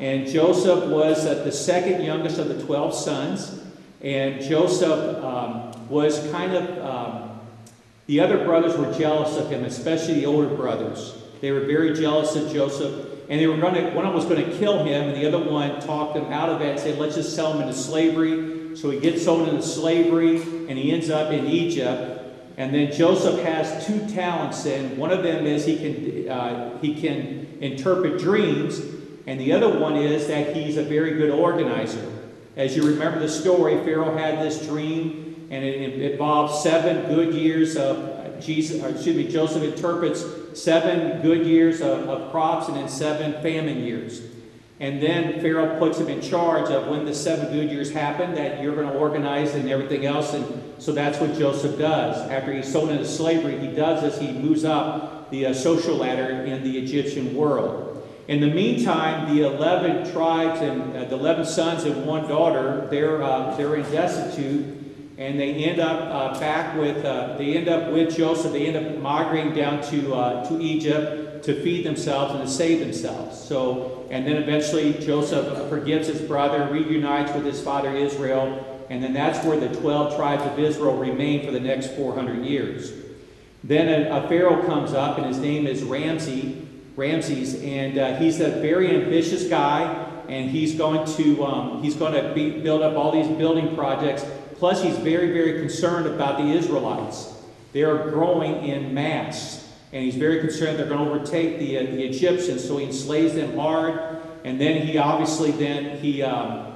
And 0.00 0.26
Joseph 0.26 0.88
was 0.90 1.26
uh, 1.26 1.44
the 1.44 1.52
second 1.52 2.02
youngest 2.02 2.38
of 2.38 2.48
the 2.48 2.62
12 2.64 2.94
sons. 2.94 3.62
And 4.00 4.40
Joseph 4.40 5.22
um, 5.22 5.88
was 5.90 6.26
kind 6.30 6.54
of, 6.54 6.78
um, 6.84 7.40
the 8.06 8.20
other 8.20 8.42
brothers 8.44 8.78
were 8.78 8.90
jealous 8.94 9.36
of 9.36 9.50
him, 9.50 9.64
especially 9.64 10.14
the 10.14 10.26
older 10.26 10.48
brothers. 10.56 11.18
They 11.42 11.52
were 11.52 11.60
very 11.60 11.94
jealous 11.94 12.34
of 12.34 12.50
Joseph. 12.50 13.08
And 13.28 13.38
they 13.38 13.46
were 13.46 13.58
going 13.58 13.74
to, 13.74 13.90
one 13.90 14.12
was 14.14 14.24
going 14.24 14.44
to 14.44 14.58
kill 14.58 14.84
him, 14.84 15.08
and 15.08 15.16
the 15.16 15.28
other 15.28 15.38
one 15.38 15.80
talked 15.80 16.16
him 16.16 16.32
out 16.32 16.48
of 16.48 16.62
it 16.62 16.70
and 16.70 16.80
said, 16.80 16.98
let's 16.98 17.14
just 17.14 17.36
sell 17.36 17.52
him 17.52 17.60
into 17.60 17.74
slavery. 17.74 18.76
So 18.76 18.90
he 18.90 18.98
gets 18.98 19.22
sold 19.22 19.48
into 19.48 19.62
slavery, 19.62 20.40
and 20.40 20.78
he 20.78 20.92
ends 20.92 21.10
up 21.10 21.30
in 21.30 21.46
Egypt. 21.46 22.22
And 22.56 22.74
then 22.74 22.90
Joseph 22.90 23.38
has 23.44 23.86
two 23.86 24.08
talents, 24.08 24.64
and 24.66 24.96
one 24.96 25.12
of 25.12 25.22
them 25.22 25.46
is 25.46 25.64
he 25.64 25.76
can, 25.76 26.28
uh, 26.28 26.78
he 26.78 26.94
can 27.00 27.58
interpret 27.60 28.18
dreams, 28.18 28.80
and 29.26 29.38
the 29.38 29.52
other 29.52 29.78
one 29.78 29.96
is 29.96 30.26
that 30.28 30.56
he's 30.56 30.76
a 30.76 30.82
very 30.82 31.12
good 31.12 31.30
organizer. 31.30 32.04
As 32.56 32.76
you 32.76 32.82
remember 32.82 33.18
the 33.18 33.28
story, 33.28 33.76
Pharaoh 33.84 34.16
had 34.16 34.40
this 34.44 34.66
dream, 34.66 35.48
and 35.50 35.64
it 35.64 36.12
involved 36.12 36.62
seven 36.62 37.06
good 37.14 37.34
years 37.34 37.76
of 37.76 38.40
Jesus, 38.40 38.82
excuse 38.82 39.16
me, 39.16 39.28
Joseph 39.28 39.62
interprets 39.62 40.24
seven 40.54 41.22
good 41.22 41.46
years 41.46 41.80
of, 41.80 42.08
of 42.08 42.30
crops 42.30 42.68
and 42.68 42.76
then 42.76 42.88
seven 42.88 43.40
famine 43.42 43.82
years. 43.82 44.22
And 44.80 45.02
then 45.02 45.40
Pharaoh 45.42 45.78
puts 45.78 45.98
him 45.98 46.08
in 46.08 46.22
charge 46.22 46.70
of 46.70 46.88
when 46.88 47.04
the 47.04 47.14
seven 47.14 47.52
good 47.52 47.70
years 47.70 47.92
happen, 47.92 48.34
that 48.34 48.62
you're 48.62 48.74
going 48.74 48.88
to 48.88 48.94
organize 48.94 49.54
and 49.54 49.68
everything 49.68 50.06
else. 50.06 50.32
And 50.32 50.62
so 50.78 50.92
that's 50.92 51.20
what 51.20 51.36
Joseph 51.36 51.78
does. 51.78 52.16
After 52.30 52.52
he's 52.52 52.72
sold 52.72 52.88
into 52.88 53.04
slavery, 53.04 53.58
he 53.58 53.68
does 53.68 54.00
this. 54.00 54.18
He 54.18 54.32
moves 54.32 54.64
up 54.64 55.30
the 55.30 55.46
uh, 55.46 55.54
social 55.54 55.96
ladder 55.96 56.44
in 56.44 56.64
the 56.64 56.78
Egyptian 56.78 57.36
world. 57.36 57.89
In 58.30 58.40
the 58.40 58.46
meantime, 58.46 59.34
the 59.34 59.42
11 59.42 60.12
tribes 60.12 60.60
and 60.60 60.96
uh, 60.96 61.02
the 61.02 61.16
11 61.16 61.46
sons 61.46 61.82
and 61.82 62.06
one 62.06 62.28
daughter, 62.28 62.86
they're, 62.88 63.20
uh, 63.20 63.56
they're 63.56 63.74
in 63.74 63.82
destitute 63.90 65.16
and 65.18 65.36
they 65.36 65.52
end 65.54 65.80
up 65.80 66.00
uh, 66.36 66.38
back 66.38 66.76
with 66.76 67.04
uh, 67.04 67.36
they 67.36 67.56
end 67.56 67.68
up 67.68 67.92
with 67.92 68.16
Joseph. 68.16 68.52
They 68.52 68.68
end 68.68 68.76
up 68.76 69.02
migrating 69.02 69.52
down 69.52 69.82
to 69.90 70.14
uh, 70.14 70.48
to 70.48 70.60
Egypt 70.60 71.44
to 71.44 71.60
feed 71.60 71.84
themselves 71.84 72.34
and 72.34 72.44
to 72.44 72.48
save 72.48 72.78
themselves. 72.78 73.36
So, 73.36 74.06
and 74.12 74.24
then 74.24 74.36
eventually 74.36 74.92
Joseph 74.94 75.68
forgives 75.68 76.06
his 76.06 76.20
brother, 76.20 76.72
reunites 76.72 77.34
with 77.34 77.44
his 77.44 77.60
father 77.60 77.94
Israel, 77.96 78.86
and 78.90 79.02
then 79.02 79.12
that's 79.12 79.44
where 79.44 79.58
the 79.58 79.74
twelve 79.80 80.14
tribes 80.14 80.44
of 80.44 80.56
Israel 80.56 80.96
remain 80.96 81.44
for 81.44 81.50
the 81.50 81.60
next 81.60 81.96
400 81.96 82.44
years. 82.44 82.92
Then 83.64 83.88
a, 83.88 84.24
a 84.24 84.28
pharaoh 84.28 84.64
comes 84.64 84.94
up, 84.94 85.18
and 85.18 85.26
his 85.26 85.38
name 85.38 85.66
is 85.66 85.82
Ramsey, 85.82 86.69
Ramses, 87.00 87.62
and 87.62 87.98
uh, 87.98 88.16
he's 88.18 88.40
a 88.40 88.50
very 88.60 88.88
ambitious 88.94 89.48
guy, 89.48 89.82
and 90.28 90.50
he's 90.50 90.74
going 90.74 91.02
to 91.16 91.44
um, 91.44 91.82
he's 91.82 91.96
going 91.96 92.12
to 92.12 92.34
be, 92.34 92.60
build 92.60 92.82
up 92.82 92.96
all 92.96 93.10
these 93.10 93.28
building 93.38 93.74
projects 93.74 94.24
Plus, 94.60 94.82
he's 94.82 94.98
very, 94.98 95.32
very 95.32 95.58
concerned 95.58 96.06
about 96.06 96.36
the 96.36 96.44
Israelites. 96.52 97.32
They 97.72 97.82
are 97.82 98.10
growing 98.10 98.66
in 98.66 98.92
mass. 98.92 99.66
And 99.90 100.04
he's 100.04 100.16
very 100.16 100.40
concerned 100.40 100.78
they're 100.78 100.86
going 100.86 101.02
to 101.02 101.10
overtake 101.14 101.58
the, 101.58 101.78
uh, 101.78 101.82
the 101.84 102.04
Egyptians, 102.04 102.68
so 102.68 102.76
he 102.76 102.84
enslaves 102.84 103.34
them 103.34 103.56
hard. 103.56 104.20
And 104.44 104.60
then 104.60 104.86
he 104.86 104.98
obviously 104.98 105.50
then, 105.52 105.96
he, 105.96 106.22
um, 106.22 106.74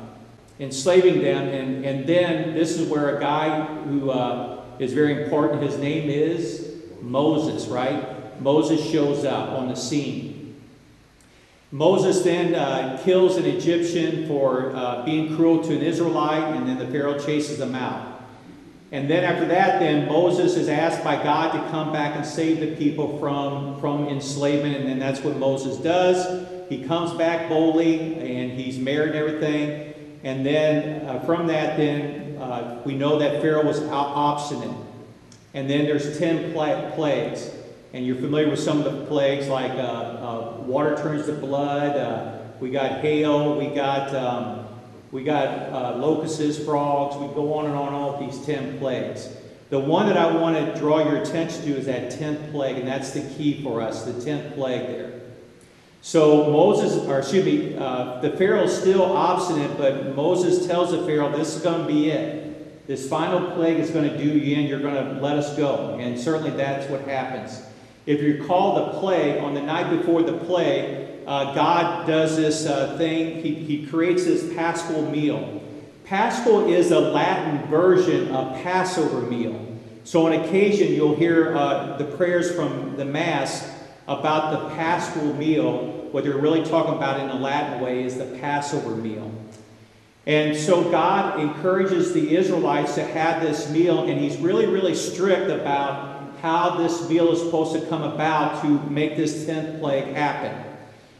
enslaving 0.59 1.21
them. 1.21 1.47
And, 1.47 1.85
and 1.85 2.07
then 2.07 2.55
this 2.55 2.79
is 2.79 2.89
where 2.89 3.19
a 3.19 3.21
guy 3.21 3.67
who 3.67 4.11
uh, 4.11 4.65
is 4.79 4.95
very 4.95 5.23
important, 5.23 5.63
his 5.63 5.77
name 5.77 6.09
is 6.09 6.73
Moses, 7.03 7.67
right? 7.67 8.14
Moses 8.41 8.85
shows 8.91 9.25
up 9.25 9.51
on 9.51 9.69
the 9.69 9.75
scene. 9.75 10.55
Moses 11.71 12.23
then 12.23 12.55
uh, 12.55 13.01
kills 13.05 13.37
an 13.37 13.45
Egyptian 13.45 14.29
for 14.29 14.75
uh, 14.77 15.05
being 15.05 15.35
cruel 15.35 15.63
to 15.65 15.75
an 15.75 15.83
Israelite, 15.83 16.55
and 16.57 16.69
then 16.69 16.79
the 16.79 16.87
Pharaoh 16.87 17.19
chases 17.19 17.59
them 17.59 17.75
out. 17.75 18.23
And 18.93 19.11
then 19.11 19.25
after 19.25 19.45
that, 19.47 19.81
then 19.81 20.07
Moses 20.07 20.57
is 20.57 20.69
asked 20.69 21.03
by 21.03 21.21
God 21.21 21.51
to 21.53 21.71
come 21.71 21.93
back 21.93 22.15
and 22.15 22.25
save 22.25 22.61
the 22.61 22.77
people 22.77 23.19
from, 23.19 23.81
from 23.81 24.07
enslavement, 24.07 24.77
and 24.77 24.89
then 24.89 25.01
that's 25.01 25.21
what 25.21 25.37
Moses 25.37 25.79
does. 25.79 26.49
He 26.69 26.85
comes 26.85 27.13
back 27.13 27.49
boldly, 27.49 28.15
and 28.21 28.53
he's 28.53 28.79
married 28.79 29.17
and 29.17 29.19
everything. 29.19 29.95
And 30.23 30.47
then 30.47 31.09
uh, 31.09 31.21
from 31.27 31.49
that, 31.49 31.77
then 31.77 32.39
uh, 32.39 32.83
we 32.85 32.95
know 32.95 33.19
that 33.19 33.43
Pharaoh 33.43 33.67
was 33.67 33.83
obstinate. 33.83 34.77
And 35.55 35.69
then 35.69 35.87
there's 35.87 36.19
ten 36.19 36.53
plagues. 36.53 37.51
And 37.95 38.05
you're 38.05 38.17
familiar 38.17 38.51
with 38.51 38.59
some 38.59 38.83
of 38.83 38.93
the 38.93 39.07
plagues 39.07 39.47
like 39.47 39.71
uh, 39.71 39.77
uh, 39.77 40.57
water 40.63 40.97
turns 40.97 41.27
to 41.27 41.33
blood. 41.33 41.97
Uh, 41.97 42.39
we 42.59 42.71
got 42.71 43.01
hail. 43.03 43.57
We 43.57 43.69
got 43.69 44.13
um, 44.13 44.67
we 45.13 45.23
got 45.23 45.47
uh, 45.73 45.97
locusts, 45.99 46.65
frogs. 46.65 47.15
We 47.15 47.33
go 47.37 47.55
on 47.55 47.67
and 47.67 47.77
on 47.77 47.93
all 47.95 48.19
these 48.19 48.45
ten 48.45 48.81
plagues. 48.81 49.29
The 49.71 49.79
one 49.79 50.07
that 50.07 50.17
I 50.17 50.35
want 50.35 50.57
to 50.57 50.77
draw 50.77 51.09
your 51.09 51.23
attention 51.23 51.63
to 51.67 51.77
is 51.77 51.87
that 51.87 52.11
tenth 52.11 52.51
plague, 52.51 52.79
and 52.79 52.89
that's 52.89 53.13
the 53.13 53.21
key 53.37 53.63
for 53.63 53.81
us. 53.81 54.03
The 54.03 54.21
tenth 54.25 54.57
plague 54.57 54.89
there. 54.89 55.21
So 56.03 56.51
Moses, 56.51 56.97
or 57.07 57.21
excuse 57.21 57.45
me, 57.45 57.77
uh, 57.77 58.19
the 58.21 58.31
Pharaoh's 58.31 58.77
still 58.77 59.05
obstinate, 59.05 59.79
but 59.79 60.17
Moses 60.17 60.67
tells 60.67 60.91
the 60.91 61.07
Pharaoh, 61.07 61.31
"This 61.31 61.55
is 61.55 61.63
going 61.63 61.83
to 61.83 61.87
be 61.87 62.11
it. 62.11 62.89
This 62.89 63.09
final 63.09 63.53
plague 63.53 63.79
is 63.79 63.91
going 63.91 64.11
to 64.11 64.19
do 64.19 64.25
you 64.37 64.57
in. 64.57 64.67
You're 64.67 64.81
going 64.81 64.97
to 64.97 65.21
let 65.21 65.37
us 65.37 65.57
go." 65.57 65.97
And 66.01 66.19
certainly 66.19 66.51
that's 66.51 66.91
what 66.91 67.03
happens. 67.03 67.63
If 68.07 68.21
you 68.21 68.39
recall 68.39 68.93
the 68.93 68.99
play, 68.99 69.39
on 69.39 69.55
the 69.55 69.63
night 69.63 69.97
before 69.97 70.23
the 70.23 70.35
play, 70.35 71.23
uh, 71.27 71.55
God 71.55 72.07
does 72.07 72.37
this 72.37 72.67
uh, 72.67 72.99
thing. 72.99 73.43
He, 73.43 73.55
he 73.55 73.87
creates 73.87 74.25
this 74.25 74.53
paschal 74.55 75.11
meal. 75.11 75.63
Paschal 76.05 76.71
is 76.71 76.91
a 76.91 77.01
Latin 77.01 77.67
version 77.69 78.29
of 78.29 78.63
Passover 78.63 79.23
meal. 79.23 79.59
So 80.05 80.27
on 80.27 80.35
occasion, 80.35 80.93
you'll 80.93 81.17
hear 81.17 81.57
uh, 81.57 81.97
the 81.97 82.05
prayers 82.05 82.55
from 82.55 82.97
the 82.99 83.07
Mass 83.07 83.73
about 84.07 84.53
the 84.53 84.75
paschal 84.75 85.33
meal. 85.33 86.09
What 86.13 86.25
they're 86.25 86.37
really 86.37 86.63
talking 86.63 86.95
about 86.95 87.21
in 87.21 87.31
a 87.31 87.37
Latin 87.37 87.81
way 87.81 88.05
is 88.05 88.19
the 88.19 88.27
Passover 88.39 88.95
meal. 88.95 89.33
And 90.27 90.55
so 90.55 90.91
God 90.91 91.41
encourages 91.41 92.13
the 92.13 92.37
Israelites 92.37 92.95
to 92.97 93.05
have 93.05 93.43
this 93.43 93.71
meal, 93.71 94.09
and 94.09 94.21
He's 94.21 94.37
really, 94.37 94.67
really 94.67 94.95
strict 94.95 95.51
about 95.51 96.14
how 96.45 96.77
this 96.77 97.09
meal 97.09 97.33
is 97.33 97.39
supposed 97.41 97.73
to 97.73 97.81
come 97.89 98.03
about 98.03 98.61
to 98.61 98.69
make 98.91 99.17
this 99.17 99.47
10th 99.47 99.81
plague 99.81 100.15
happen. 100.15 100.55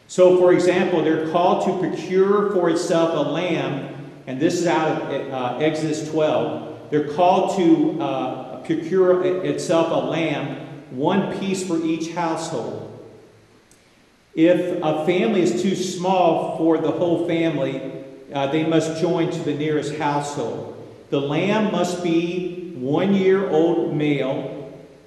So, 0.07 0.37
for 0.37 0.53
example, 0.53 1.03
they're 1.03 1.31
called 1.31 1.65
to 1.65 1.79
procure 1.79 2.51
for 2.51 2.69
itself 2.69 3.09
a 3.15 3.31
lamb, 3.31 4.11
and 4.27 4.39
this 4.39 4.61
is 4.61 4.67
out 4.67 5.01
of 5.01 5.33
uh, 5.33 5.57
Exodus 5.57 6.07
12. 6.11 6.91
They're 6.91 7.11
called 7.15 7.57
to 7.57 7.99
uh, 7.99 8.57
procure 8.65 9.43
itself 9.43 9.87
a 9.89 10.05
lamb, 10.07 10.67
one 10.91 11.39
piece 11.39 11.67
for 11.67 11.83
each 11.83 12.11
household. 12.11 12.83
If 14.35 14.79
a 14.83 15.07
family 15.07 15.41
is 15.41 15.59
too 15.59 15.75
small 15.75 16.55
for 16.59 16.77
the 16.77 16.91
whole 16.91 17.27
family, 17.27 17.81
uh, 18.31 18.45
they 18.51 18.63
must 18.63 19.01
join 19.01 19.31
to 19.31 19.39
the 19.39 19.55
nearest 19.55 19.95
household. 19.95 20.73
The 21.09 21.19
lamb 21.19 21.71
must 21.71 22.03
be 22.03 22.75
one 22.75 23.15
year 23.15 23.49
old 23.49 23.95
male 23.95 24.54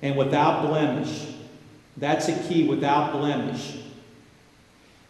and 0.03 0.17
without 0.17 0.67
blemish. 0.67 1.27
That's 1.97 2.29
a 2.29 2.39
key, 2.49 2.67
without 2.67 3.13
blemish. 3.13 3.79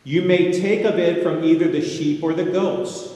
You 0.04 0.22
may 0.22 0.52
take 0.52 0.84
of 0.84 0.98
it 0.98 1.22
from 1.22 1.44
either 1.44 1.68
the 1.68 1.82
sheep 1.82 2.22
or 2.22 2.32
the 2.32 2.44
goats. 2.44 3.12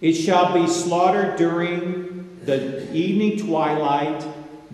It 0.00 0.14
shall 0.14 0.52
be 0.52 0.66
slaughtered 0.66 1.36
during 1.36 2.40
the 2.44 2.92
evening 2.92 3.46
twilight. 3.46 4.26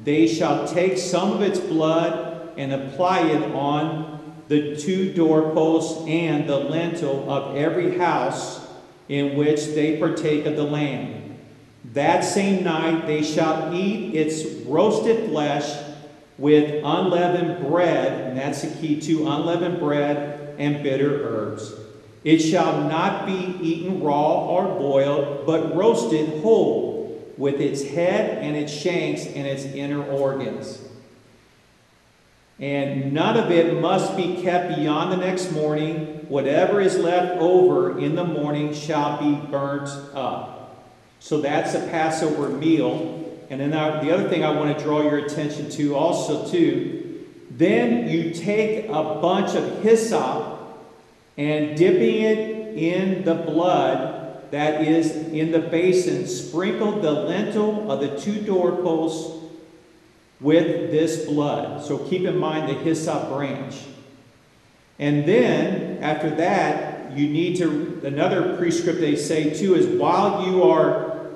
They 0.02 0.26
shall 0.26 0.66
take 0.66 0.96
some 0.96 1.32
of 1.32 1.42
its 1.42 1.60
blood 1.60 2.54
and 2.56 2.72
apply 2.72 3.28
it 3.28 3.42
on 3.54 4.34
the 4.48 4.76
two 4.76 5.12
doorposts 5.12 6.06
and 6.06 6.48
the 6.48 6.58
lintel 6.58 7.30
of 7.30 7.56
every 7.56 7.98
house 7.98 8.66
in 9.08 9.36
which 9.36 9.66
they 9.74 9.98
partake 9.98 10.46
of 10.46 10.56
the 10.56 10.64
lamb. 10.64 11.38
That 11.92 12.24
same 12.24 12.64
night 12.64 13.06
they 13.06 13.22
shall 13.22 13.74
eat 13.74 14.14
its 14.14 14.44
roasted 14.66 15.30
flesh 15.30 15.83
with 16.38 16.82
unleavened 16.84 17.66
bread, 17.66 18.28
and 18.28 18.38
that's 18.38 18.62
the 18.62 18.74
key 18.76 19.00
to 19.00 19.28
unleavened 19.28 19.78
bread 19.78 20.56
and 20.58 20.82
bitter 20.82 21.28
herbs. 21.28 21.74
It 22.24 22.38
shall 22.38 22.88
not 22.88 23.26
be 23.26 23.56
eaten 23.60 24.02
raw 24.02 24.46
or 24.46 24.78
boiled, 24.78 25.46
but 25.46 25.76
roasted 25.76 26.42
whole, 26.42 27.32
with 27.36 27.60
its 27.60 27.82
head 27.82 28.42
and 28.42 28.56
its 28.56 28.72
shanks 28.72 29.26
and 29.26 29.46
its 29.46 29.64
inner 29.64 30.04
organs. 30.04 30.80
And 32.58 33.12
none 33.12 33.36
of 33.36 33.50
it 33.50 33.80
must 33.80 34.16
be 34.16 34.40
kept 34.40 34.76
beyond 34.76 35.12
the 35.12 35.16
next 35.16 35.50
morning. 35.52 36.24
Whatever 36.28 36.80
is 36.80 36.96
left 36.96 37.38
over 37.40 37.98
in 37.98 38.14
the 38.14 38.24
morning 38.24 38.72
shall 38.72 39.18
be 39.18 39.34
burnt 39.50 39.88
up. 40.14 40.86
So 41.18 41.40
that's 41.40 41.74
a 41.74 41.80
Passover 41.88 42.48
meal. 42.48 43.23
And 43.50 43.60
then 43.60 43.72
I, 43.72 44.02
the 44.02 44.12
other 44.12 44.28
thing 44.28 44.44
I 44.44 44.50
want 44.50 44.76
to 44.76 44.84
draw 44.84 45.02
your 45.02 45.18
attention 45.18 45.70
to 45.70 45.94
also 45.94 46.50
too, 46.50 47.26
then 47.50 48.08
you 48.08 48.32
take 48.32 48.88
a 48.88 49.18
bunch 49.20 49.54
of 49.54 49.82
hyssop 49.82 50.60
and 51.36 51.76
dipping 51.76 52.22
it 52.22 52.76
in 52.76 53.24
the 53.24 53.34
blood 53.34 54.50
that 54.50 54.82
is 54.82 55.10
in 55.32 55.50
the 55.50 55.58
basin, 55.58 56.26
sprinkle 56.26 57.00
the 57.00 57.10
lintel 57.10 57.90
of 57.90 58.00
the 58.00 58.20
two 58.20 58.40
doorposts 58.40 59.42
with 60.40 60.90
this 60.90 61.26
blood. 61.26 61.84
So 61.84 61.98
keep 61.98 62.22
in 62.22 62.38
mind 62.38 62.68
the 62.68 62.74
hyssop 62.74 63.30
branch. 63.30 63.74
And 64.98 65.26
then, 65.26 65.98
after 66.02 66.30
that, 66.36 67.12
you 67.16 67.28
need 67.28 67.56
to, 67.56 68.00
another 68.04 68.56
prescript 68.56 69.00
they 69.00 69.16
say 69.16 69.52
too 69.52 69.74
is 69.74 69.86
while 69.98 70.46
you 70.46 70.62
are, 70.62 71.30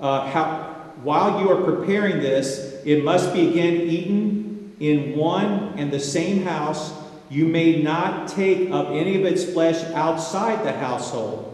uh, 0.00 0.28
how, 0.30 0.63
while 1.02 1.40
you 1.40 1.50
are 1.50 1.62
preparing 1.62 2.20
this, 2.20 2.80
it 2.84 3.04
must 3.04 3.32
be 3.32 3.50
again 3.50 3.74
eaten 3.74 4.76
in 4.80 5.16
one 5.16 5.74
and 5.76 5.92
the 5.92 6.00
same 6.00 6.42
house. 6.42 6.92
You 7.30 7.46
may 7.46 7.82
not 7.82 8.28
take 8.28 8.70
of 8.70 8.92
any 8.92 9.16
of 9.16 9.24
its 9.24 9.44
flesh 9.44 9.82
outside 9.92 10.64
the 10.64 10.72
household. 10.72 11.50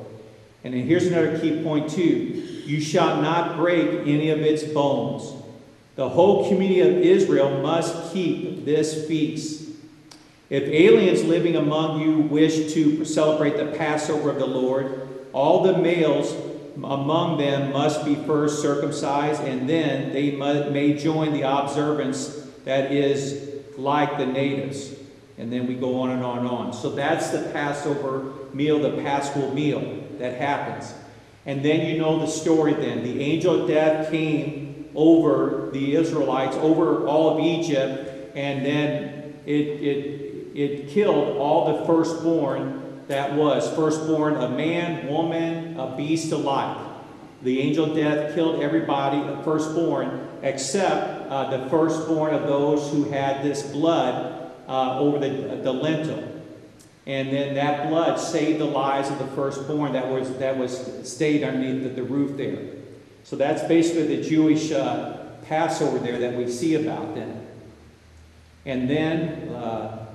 And 0.64 0.74
then 0.74 0.86
here's 0.86 1.06
another 1.06 1.38
key 1.38 1.62
point 1.62 1.90
too. 1.90 2.02
You 2.66 2.80
shall 2.80 3.20
not 3.22 3.56
break 3.56 4.06
any 4.06 4.30
of 4.30 4.40
its 4.40 4.62
bones. 4.62 5.32
The 5.96 6.08
whole 6.08 6.48
community 6.48 6.80
of 6.80 6.96
Israel 6.96 7.60
must 7.62 8.12
keep 8.12 8.64
this 8.64 9.06
feast. 9.06 9.68
If 10.48 10.64
aliens 10.64 11.22
living 11.24 11.56
among 11.56 12.00
you 12.00 12.18
wish 12.18 12.72
to 12.74 13.04
celebrate 13.04 13.56
the 13.56 13.76
Passover 13.76 14.30
of 14.30 14.38
the 14.38 14.46
Lord, 14.46 15.08
all 15.32 15.62
the 15.62 15.78
males 15.78 16.32
among 16.76 17.38
them 17.38 17.72
must 17.72 18.04
be 18.04 18.14
first 18.14 18.62
circumcised, 18.62 19.42
and 19.42 19.68
then 19.68 20.12
they 20.12 20.32
may 20.32 20.94
join 20.94 21.32
the 21.32 21.42
observance 21.42 22.46
that 22.64 22.92
is 22.92 23.50
like 23.76 24.18
the 24.18 24.26
natives. 24.26 24.94
And 25.38 25.50
then 25.50 25.66
we 25.66 25.74
go 25.74 26.00
on 26.00 26.10
and 26.10 26.22
on 26.22 26.38
and 26.38 26.48
on. 26.48 26.72
So 26.72 26.90
that's 26.90 27.30
the 27.30 27.48
Passover 27.52 28.32
meal, 28.52 28.78
the 28.78 29.02
Paschal 29.02 29.54
meal 29.54 30.04
that 30.18 30.38
happens. 30.38 30.92
And 31.46 31.64
then 31.64 31.86
you 31.86 31.98
know 31.98 32.18
the 32.20 32.26
story 32.26 32.74
then. 32.74 33.02
The 33.02 33.22
angel 33.22 33.62
of 33.62 33.68
death 33.68 34.10
came 34.10 34.90
over 34.94 35.70
the 35.72 35.96
Israelites, 35.96 36.56
over 36.56 37.06
all 37.06 37.38
of 37.38 37.44
Egypt, 37.44 38.36
and 38.36 38.64
then 38.64 39.34
it, 39.46 39.52
it, 39.52 40.56
it 40.56 40.88
killed 40.90 41.38
all 41.38 41.78
the 41.78 41.86
firstborn 41.86 42.89
that 43.10 43.34
was 43.34 43.68
firstborn, 43.74 44.36
a 44.36 44.48
man, 44.48 45.08
woman, 45.08 45.76
a 45.78 45.96
beast 45.96 46.30
alike. 46.30 46.78
The 47.42 47.60
angel 47.60 47.86
of 47.86 47.96
death 47.96 48.36
killed 48.36 48.62
everybody, 48.62 49.18
firstborn, 49.42 50.28
except 50.42 51.28
uh, 51.28 51.50
the 51.50 51.68
firstborn 51.68 52.32
of 52.34 52.46
those 52.46 52.88
who 52.92 53.10
had 53.10 53.42
this 53.42 53.64
blood 53.64 54.52
uh, 54.68 55.00
over 55.00 55.18
the, 55.18 55.56
the 55.56 55.72
lintel. 55.72 56.22
And 57.04 57.32
then 57.32 57.54
that 57.54 57.88
blood 57.88 58.20
saved 58.20 58.60
the 58.60 58.66
lives 58.66 59.10
of 59.10 59.18
the 59.18 59.26
firstborn 59.28 59.94
that 59.94 60.06
was, 60.08 60.38
that 60.38 60.56
was 60.56 61.00
stayed 61.02 61.42
underneath 61.42 61.82
the, 61.82 61.88
the 61.88 62.04
roof 62.04 62.36
there. 62.36 62.76
So 63.24 63.34
that's 63.34 63.64
basically 63.64 64.16
the 64.18 64.22
Jewish 64.22 64.70
uh, 64.70 65.30
Passover 65.48 65.98
there 65.98 66.18
that 66.18 66.36
we 66.36 66.48
see 66.48 66.76
about 66.76 67.16
then. 67.16 67.44
And 68.64 68.88
then 68.88 69.48
uh, 69.48 70.06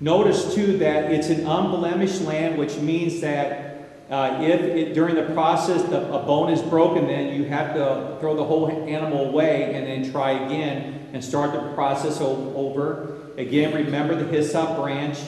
notice 0.00 0.54
too 0.54 0.78
that 0.78 1.10
it's 1.10 1.28
an 1.28 1.46
unblemished 1.46 2.22
land, 2.22 2.58
which 2.58 2.76
means 2.76 3.20
that 3.20 3.68
uh, 4.10 4.38
if 4.40 4.60
it, 4.60 4.94
during 4.94 5.14
the 5.14 5.34
process 5.34 5.82
the, 5.84 6.00
a 6.12 6.22
bone 6.24 6.50
is 6.50 6.62
broken, 6.62 7.06
then 7.06 7.34
you 7.34 7.44
have 7.44 7.74
to 7.74 8.16
throw 8.20 8.34
the 8.34 8.44
whole 8.44 8.70
animal 8.88 9.28
away 9.28 9.74
and 9.74 9.86
then 9.86 10.10
try 10.10 10.30
again 10.30 11.08
and 11.12 11.22
start 11.22 11.52
the 11.52 11.74
process 11.74 12.20
over. 12.20 13.16
Again, 13.36 13.74
remember 13.74 14.14
the 14.14 14.24
hyssop 14.24 14.76
branch. 14.76 15.18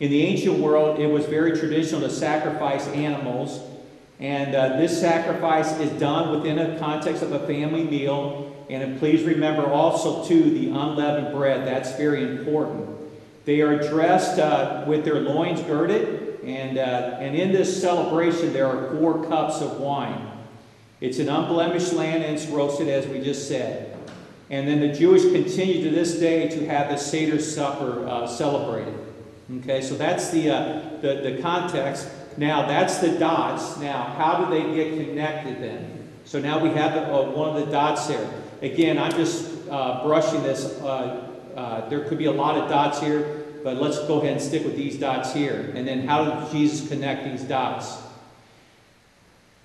In 0.00 0.10
the 0.10 0.22
ancient 0.22 0.58
world, 0.58 0.98
it 0.98 1.06
was 1.06 1.26
very 1.26 1.56
traditional 1.58 2.00
to 2.00 2.10
sacrifice 2.10 2.88
animals. 2.88 3.60
And 4.18 4.54
uh, 4.54 4.76
this 4.78 4.98
sacrifice 4.98 5.78
is 5.78 5.90
done 6.00 6.30
within 6.30 6.58
a 6.58 6.78
context 6.78 7.22
of 7.22 7.32
a 7.32 7.46
family 7.46 7.84
meal. 7.84 8.66
And 8.70 8.98
please 8.98 9.24
remember 9.24 9.66
also, 9.66 10.26
too, 10.26 10.42
the 10.42 10.68
unleavened 10.68 11.34
bread. 11.34 11.66
That's 11.66 11.96
very 11.96 12.22
important. 12.22 13.01
They 13.44 13.60
are 13.60 13.78
dressed 13.88 14.38
uh, 14.38 14.84
with 14.86 15.04
their 15.04 15.20
loins 15.20 15.60
girded. 15.62 16.40
And, 16.44 16.78
uh, 16.78 17.16
and 17.20 17.36
in 17.36 17.52
this 17.52 17.80
celebration, 17.80 18.52
there 18.52 18.66
are 18.66 18.96
four 18.96 19.24
cups 19.26 19.60
of 19.60 19.78
wine. 19.78 20.30
It's 21.00 21.18
an 21.18 21.28
unblemished 21.28 21.92
lamb 21.92 22.22
and 22.22 22.34
it's 22.34 22.46
roasted, 22.46 22.88
as 22.88 23.06
we 23.06 23.20
just 23.20 23.48
said. 23.48 23.96
And 24.50 24.68
then 24.68 24.80
the 24.80 24.92
Jewish 24.92 25.22
continue 25.22 25.82
to 25.82 25.90
this 25.90 26.18
day 26.18 26.48
to 26.48 26.66
have 26.66 26.90
the 26.90 26.96
Seder 26.96 27.40
supper 27.40 28.06
uh, 28.06 28.26
celebrated. 28.26 28.94
Okay, 29.58 29.82
so 29.82 29.96
that's 29.96 30.30
the, 30.30 30.50
uh, 30.50 31.00
the, 31.00 31.20
the 31.22 31.38
context. 31.42 32.08
Now, 32.36 32.66
that's 32.66 32.98
the 32.98 33.18
dots. 33.18 33.78
Now, 33.78 34.04
how 34.16 34.44
do 34.44 34.50
they 34.50 34.74
get 34.74 35.06
connected 35.06 35.60
then? 35.60 36.08
So 36.24 36.38
now 36.38 36.58
we 36.58 36.70
have 36.70 36.94
the, 36.94 37.12
uh, 37.12 37.30
one 37.30 37.56
of 37.56 37.66
the 37.66 37.70
dots 37.70 38.06
there. 38.06 38.30
Again, 38.62 38.98
I'm 38.98 39.12
just 39.12 39.68
uh, 39.68 40.04
brushing 40.04 40.42
this. 40.42 40.80
Uh, 41.56 41.88
there 41.88 42.04
could 42.04 42.18
be 42.18 42.26
a 42.26 42.32
lot 42.32 42.56
of 42.56 42.68
dots 42.68 43.00
here, 43.00 43.44
but 43.62 43.76
let's 43.76 43.98
go 44.06 44.20
ahead 44.20 44.32
and 44.32 44.40
stick 44.40 44.64
with 44.64 44.76
these 44.76 44.98
dots 44.98 45.32
here. 45.32 45.72
And 45.74 45.86
then 45.86 46.06
how 46.06 46.24
did 46.24 46.52
Jesus 46.52 46.88
connect 46.88 47.24
these 47.24 47.42
dots? 47.42 47.98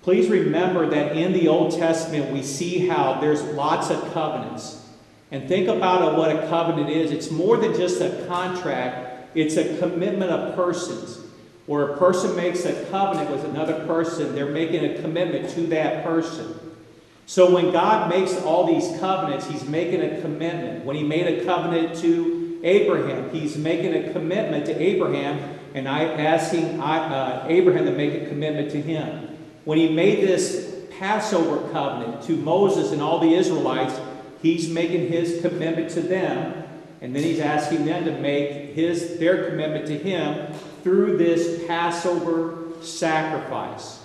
Please 0.02 0.28
remember 0.28 0.88
that 0.88 1.16
in 1.16 1.32
the 1.32 1.48
Old 1.48 1.76
Testament, 1.76 2.32
we 2.32 2.42
see 2.42 2.86
how 2.86 3.20
there's 3.20 3.42
lots 3.42 3.90
of 3.90 4.12
covenants. 4.12 4.86
And 5.30 5.46
think 5.46 5.68
about 5.68 6.16
what 6.16 6.34
a 6.34 6.48
covenant 6.48 6.88
is. 6.88 7.10
It's 7.10 7.30
more 7.30 7.56
than 7.56 7.74
just 7.74 8.00
a 8.00 8.24
contract, 8.26 9.36
it's 9.36 9.56
a 9.56 9.78
commitment 9.78 10.30
of 10.30 10.54
persons 10.54 11.18
where 11.66 11.88
a 11.88 11.98
person 11.98 12.34
makes 12.34 12.64
a 12.64 12.84
covenant 12.86 13.30
with 13.30 13.44
another 13.44 13.86
person, 13.86 14.34
they're 14.34 14.46
making 14.46 14.86
a 14.86 15.02
commitment 15.02 15.50
to 15.50 15.66
that 15.66 16.02
person. 16.02 16.58
So 17.28 17.50
when 17.50 17.72
God 17.72 18.08
makes 18.08 18.34
all 18.38 18.66
these 18.66 18.98
covenants, 19.00 19.46
He's 19.46 19.62
making 19.68 20.00
a 20.00 20.18
commitment. 20.22 20.86
When 20.86 20.96
He 20.96 21.02
made 21.02 21.26
a 21.26 21.44
covenant 21.44 21.94
to 21.98 22.58
Abraham, 22.64 23.28
He's 23.28 23.54
making 23.58 23.92
a 23.92 24.10
commitment 24.14 24.64
to 24.64 24.82
Abraham 24.82 25.58
and 25.74 25.86
I 25.86 26.04
asking 26.04 26.80
uh, 26.80 27.44
Abraham 27.46 27.84
to 27.84 27.92
make 27.92 28.14
a 28.14 28.26
commitment 28.26 28.70
to 28.70 28.80
Him. 28.80 29.36
When 29.66 29.76
He 29.76 29.90
made 29.90 30.26
this 30.26 30.86
Passover 30.98 31.70
covenant 31.70 32.22
to 32.22 32.32
Moses 32.32 32.92
and 32.92 33.02
all 33.02 33.18
the 33.18 33.34
Israelites, 33.34 34.00
He's 34.40 34.70
making 34.70 35.08
His 35.08 35.42
commitment 35.42 35.90
to 35.90 36.00
them, 36.00 36.64
and 37.02 37.14
then 37.14 37.22
He's 37.22 37.40
asking 37.40 37.84
them 37.84 38.06
to 38.06 38.18
make 38.18 38.72
his 38.72 39.18
their 39.18 39.50
commitment 39.50 39.86
to 39.88 39.98
Him 39.98 40.54
through 40.82 41.18
this 41.18 41.66
Passover 41.66 42.72
sacrifice. 42.80 43.97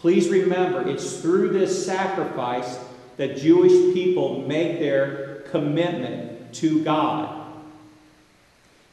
Please 0.00 0.28
remember, 0.28 0.88
it's 0.88 1.20
through 1.20 1.50
this 1.50 1.84
sacrifice 1.84 2.78
that 3.18 3.36
Jewish 3.36 3.92
people 3.92 4.40
make 4.46 4.78
their 4.78 5.42
commitment 5.50 6.54
to 6.54 6.82
God. 6.82 7.36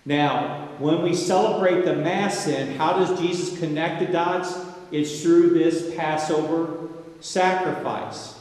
Now, 0.06 0.68
when 0.80 1.02
we 1.02 1.16
celebrate 1.16 1.86
the 1.86 1.96
Mass, 1.96 2.46
then, 2.46 2.76
how 2.76 2.94
does 2.94 3.20
Jesus 3.20 3.58
connect 3.58 4.00
the 4.00 4.12
dots? 4.12 4.54
It's 4.92 5.22
through 5.22 5.52
this 5.52 5.96
Passover 5.96 6.90
sacrifice. 7.22 8.38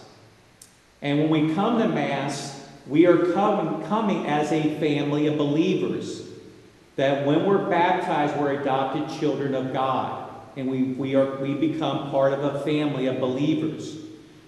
And 1.02 1.20
when 1.20 1.48
we 1.48 1.54
come 1.54 1.78
to 1.78 1.88
Mass, 1.88 2.68
we 2.88 3.06
are 3.06 3.32
coming 3.32 4.26
as 4.26 4.50
a 4.50 4.78
family 4.80 5.28
of 5.28 5.38
believers 5.38 6.22
that 6.96 7.26
when 7.26 7.46
we're 7.46 7.68
baptized, 7.68 8.36
we're 8.36 8.60
adopted 8.60 9.20
children 9.20 9.54
of 9.54 9.72
God. 9.72 10.25
And 10.56 10.70
we, 10.70 10.82
we, 10.84 11.14
are, 11.14 11.36
we 11.36 11.54
become 11.54 12.10
part 12.10 12.32
of 12.32 12.42
a 12.42 12.60
family 12.60 13.06
of 13.06 13.20
believers. 13.20 13.98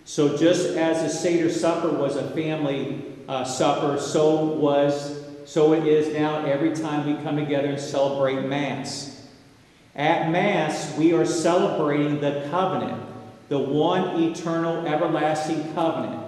So 0.04 0.36
just 0.36 0.68
as 0.68 1.02
the 1.02 1.08
Seder 1.08 1.50
supper 1.50 1.90
was 1.90 2.16
a 2.16 2.30
family 2.30 3.04
uh, 3.28 3.44
supper, 3.44 4.00
so 4.00 4.44
was 4.44 5.18
so 5.48 5.72
it 5.72 5.86
is 5.86 6.14
now 6.14 6.44
every 6.44 6.74
time 6.74 7.06
we 7.06 7.22
come 7.22 7.36
together 7.36 7.68
and 7.68 7.80
celebrate 7.80 8.42
Mass. 8.42 9.26
At 9.96 10.30
Mass, 10.30 10.94
we 10.98 11.14
are 11.14 11.24
celebrating 11.24 12.20
the 12.20 12.46
covenant, 12.50 13.02
the 13.48 13.58
one 13.58 14.22
eternal, 14.22 14.86
everlasting 14.86 15.72
covenant. 15.72 16.22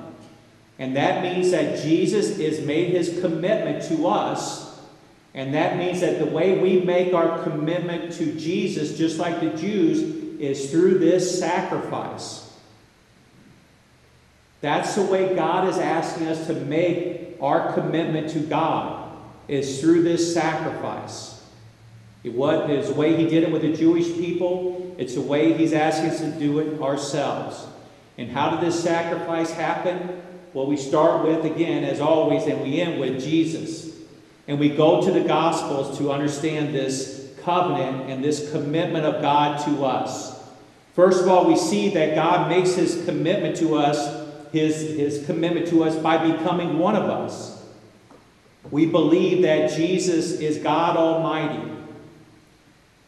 And 0.78 0.96
that 0.96 1.22
means 1.22 1.50
that 1.50 1.82
Jesus 1.82 2.38
has 2.38 2.64
made 2.64 2.92
his 2.94 3.20
commitment 3.20 3.84
to 3.88 4.06
us 4.06 4.69
and 5.34 5.54
that 5.54 5.76
means 5.76 6.00
that 6.00 6.18
the 6.18 6.26
way 6.26 6.58
we 6.58 6.80
make 6.80 7.14
our 7.14 7.42
commitment 7.42 8.12
to 8.14 8.34
Jesus, 8.34 8.98
just 8.98 9.18
like 9.18 9.40
the 9.40 9.50
Jews, 9.50 10.00
is 10.40 10.70
through 10.70 10.98
this 10.98 11.38
sacrifice. 11.38 12.50
That's 14.60 14.94
the 14.94 15.02
way 15.02 15.34
God 15.34 15.68
is 15.68 15.78
asking 15.78 16.26
us 16.26 16.46
to 16.48 16.54
make 16.54 17.36
our 17.40 17.72
commitment 17.72 18.30
to 18.30 18.40
God. 18.40 18.98
is 19.48 19.80
through 19.80 20.02
this 20.02 20.32
sacrifice. 20.32 21.42
It 22.22 22.34
was 22.34 22.70
it's 22.70 22.88
the 22.88 22.94
way 22.94 23.16
he 23.16 23.26
did 23.26 23.42
it 23.42 23.50
with 23.50 23.62
the 23.62 23.72
Jewish 23.72 24.06
people. 24.14 24.94
It's 24.96 25.14
the 25.14 25.22
way 25.22 25.54
he's 25.54 25.72
asking 25.72 26.10
us 26.10 26.20
to 26.20 26.30
do 26.30 26.58
it 26.60 26.80
ourselves. 26.80 27.66
And 28.18 28.30
how 28.30 28.50
did 28.50 28.60
this 28.60 28.80
sacrifice 28.80 29.50
happen? 29.50 30.22
Well, 30.52 30.66
we 30.66 30.76
start 30.76 31.26
with, 31.26 31.44
again, 31.44 31.84
as 31.84 32.00
always, 32.00 32.46
and 32.46 32.62
we 32.62 32.80
end 32.80 33.00
with 33.00 33.20
Jesus. 33.20 33.79
And 34.50 34.58
we 34.58 34.68
go 34.68 35.00
to 35.00 35.12
the 35.12 35.20
Gospels 35.20 35.96
to 35.98 36.10
understand 36.10 36.74
this 36.74 37.30
covenant 37.44 38.10
and 38.10 38.22
this 38.22 38.50
commitment 38.50 39.06
of 39.06 39.22
God 39.22 39.64
to 39.64 39.84
us. 39.84 40.42
First 40.92 41.22
of 41.22 41.28
all, 41.28 41.46
we 41.46 41.56
see 41.56 41.90
that 41.90 42.16
God 42.16 42.48
makes 42.48 42.74
his 42.74 43.04
commitment 43.04 43.54
to 43.58 43.76
us, 43.76 44.28
his, 44.50 44.74
his 44.98 45.24
commitment 45.24 45.68
to 45.68 45.84
us 45.84 45.94
by 45.94 46.32
becoming 46.32 46.80
one 46.80 46.96
of 46.96 47.04
us. 47.04 47.64
We 48.72 48.86
believe 48.86 49.42
that 49.42 49.70
Jesus 49.70 50.40
is 50.40 50.58
God 50.58 50.96
Almighty 50.96 51.70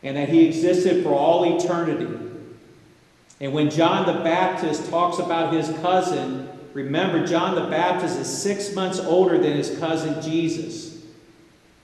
and 0.05 0.16
that 0.16 0.28
he 0.28 0.46
existed 0.46 1.02
for 1.02 1.12
all 1.12 1.59
eternity. 1.59 2.20
And 3.40 3.52
when 3.52 3.68
John 3.68 4.07
the 4.07 4.22
Baptist 4.22 4.88
talks 4.90 5.18
about 5.18 5.52
his 5.52 5.70
cousin, 5.81 6.48
remember, 6.72 7.26
John 7.26 7.57
the 7.57 7.68
Baptist 7.68 8.16
is 8.16 8.28
six 8.28 8.76
months 8.76 9.00
older 9.00 9.38
than 9.38 9.55
his 9.55 9.76
cousin 9.81 10.22
Jesus. 10.22 10.91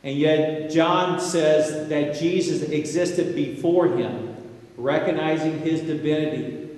And 0.05 0.17
yet, 0.17 0.71
John 0.71 1.21
says 1.21 1.89
that 1.89 2.19
Jesus 2.19 2.63
existed 2.63 3.35
before 3.35 3.89
him, 3.89 4.37
recognizing 4.77 5.59
his 5.61 5.81
divinity. 5.81 6.69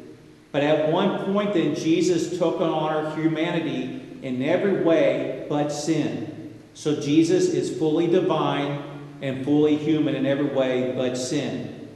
But 0.53 0.63
at 0.63 0.91
one 0.91 1.27
point, 1.27 1.55
then, 1.55 1.75
Jesus 1.75 2.39
took 2.39 2.61
on 2.61 2.71
our 2.71 3.15
humanity 3.17 4.01
in 4.23 4.43
every 4.43 4.83
way 4.83 5.47
but 5.49 5.69
sin. 5.69 6.55
So 6.75 7.01
Jesus 7.01 7.49
is 7.49 7.79
fully 7.79 8.07
divine 8.07 8.83
and 9.23 9.45
fully 9.45 9.77
human 9.77 10.15
in 10.15 10.27
every 10.27 10.47
way 10.47 10.95
but 10.97 11.17
sin. 11.17 11.89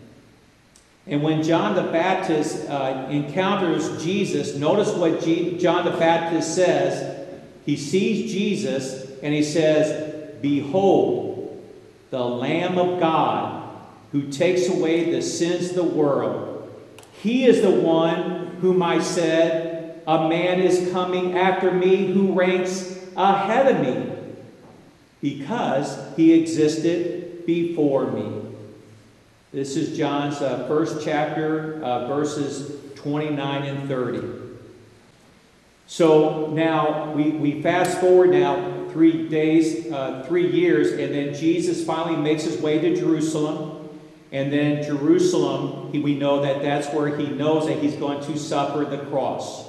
And 1.07 1.23
when 1.23 1.43
John 1.43 1.75
the 1.75 1.91
Baptist 1.91 2.69
uh, 2.69 3.07
encounters 3.11 4.03
Jesus, 4.03 4.55
notice 4.55 4.91
what 4.93 5.23
G- 5.23 5.59
John 5.59 5.85
the 5.85 5.91
Baptist 5.93 6.55
says. 6.55 7.27
He 7.67 7.77
sees 7.77 8.33
Jesus 8.33 9.11
and 9.23 9.35
he 9.35 9.43
says, 9.43 10.14
Behold, 10.45 11.59
the 12.11 12.23
Lamb 12.23 12.77
of 12.77 13.01
God 13.01 13.79
who 14.13 14.31
takes 14.31 14.69
away 14.69 15.11
the 15.11 15.23
sins 15.23 15.71
of 15.71 15.77
the 15.77 15.83
world. 15.83 16.71
He 17.23 17.47
is 17.47 17.63
the 17.63 17.71
one 17.71 18.49
whom 18.61 18.83
I 18.83 19.01
said, 19.01 20.03
A 20.07 20.29
man 20.29 20.61
is 20.61 20.93
coming 20.93 21.39
after 21.39 21.73
me 21.73 22.13
who 22.13 22.35
ranks 22.35 22.95
ahead 23.17 23.75
of 23.75 23.81
me 23.81 24.13
because 25.23 26.15
he 26.15 26.35
existed 26.35 27.47
before 27.47 28.11
me. 28.11 28.43
This 29.51 29.77
is 29.77 29.97
John's 29.97 30.43
uh, 30.43 30.69
first 30.69 31.03
chapter, 31.03 31.83
uh, 31.83 32.07
verses 32.07 32.83
29 32.97 33.63
and 33.63 33.89
30. 33.89 34.29
So 35.87 36.49
now 36.49 37.13
we, 37.13 37.31
we 37.31 37.63
fast 37.63 37.99
forward 37.99 38.29
now 38.29 38.74
three 38.95 39.29
days, 39.29 39.91
uh, 39.93 40.25
three 40.29 40.51
years, 40.51 40.93
and 40.93 41.13
then 41.13 41.35
Jesus 41.35 41.85
finally 41.85 42.17
makes 42.17 42.45
his 42.45 42.59
way 42.63 42.79
to 42.79 42.95
Jerusalem. 42.95 43.91
And 44.31 44.53
then 44.53 44.83
Jerusalem, 44.85 45.93
he, 45.93 45.99
we 45.99 46.17
know 46.17 46.43
that 46.43 46.63
that's 46.63 46.87
where 46.95 47.17
he 47.17 47.27
knows 47.27 47.67
that 47.67 47.79
he's 47.79 47.97
going 47.97 48.25
to 48.25 48.39
suffer 48.39 48.85
the 48.85 48.99
cross. 49.07 49.69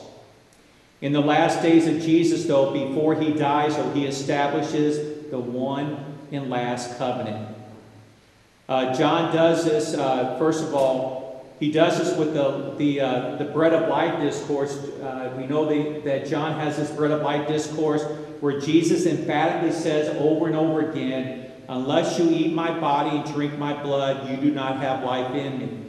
In 1.02 1.12
the 1.12 1.22
last 1.22 1.64
days 1.64 1.88
of 1.88 2.02
Jesus, 2.02 2.46
though, 2.46 2.72
before 2.72 3.16
he 3.16 3.34
dies, 3.34 3.76
so 3.76 3.92
he 3.92 4.06
establishes 4.06 5.30
the 5.32 5.40
one 5.40 6.18
and 6.32 6.50
last 6.50 6.98
covenant. 7.00 7.50
Uh, 8.70 8.94
John 8.94 9.34
does 9.34 9.66
this, 9.66 9.96
uh, 9.96 10.38
first 10.38 10.64
of 10.64 10.74
all, 10.74 11.48
he 11.60 11.72
does 11.72 11.98
this 11.98 12.18
with 12.18 12.34
the, 12.34 12.76
the, 12.78 13.02
uh, 13.02 13.36
the 13.38 13.46
bread 13.46 13.74
of 13.74 13.90
life 13.90 14.20
discourse. 14.20 14.76
Uh, 14.76 15.34
we 15.38 15.48
know 15.48 15.66
the, 15.66 16.02
that 16.02 16.28
John 16.28 16.60
has 16.60 16.78
this 16.78 16.92
bread 16.92 17.12
of 17.12 17.22
life 17.22 17.48
discourse 17.48 18.04
where 18.42 18.60
Jesus 18.60 19.06
emphatically 19.06 19.72
says 19.72 20.16
over 20.18 20.48
and 20.48 20.56
over 20.56 20.90
again, 20.90 21.46
Unless 21.68 22.20
you 22.20 22.30
eat 22.30 22.54
my 22.54 22.80
body 22.80 23.18
and 23.18 23.34
drink 23.34 23.58
my 23.58 23.82
blood, 23.82 24.30
you 24.30 24.38
do 24.38 24.52
not 24.52 24.78
have 24.78 25.04
life 25.04 25.34
in 25.34 25.58
me. 25.58 25.86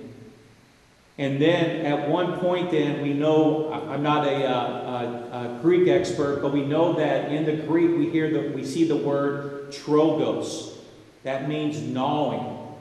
And 1.19 1.41
then 1.41 1.85
at 1.87 2.09
one 2.09 2.39
point, 2.39 2.71
then 2.71 3.03
we 3.03 3.15
know 3.15 3.73
I'm 3.73 4.03
not 4.03 4.27
a, 4.27 4.47
uh, 4.47 5.31
a, 5.33 5.57
a, 5.57 5.59
Greek 5.63 5.89
expert, 5.89 6.43
but 6.43 6.53
we 6.53 6.63
know 6.63 6.93
that 6.95 7.33
in 7.33 7.45
the 7.45 7.57
Greek 7.67 7.97
we 7.97 8.11
hear 8.11 8.31
that 8.33 8.55
we 8.55 8.65
see 8.65 8.87
the 8.87 8.97
word 8.97 9.71
trogos. 9.73 10.75
That 11.23 11.49
means 11.49 11.81
gnawing. 11.81 12.75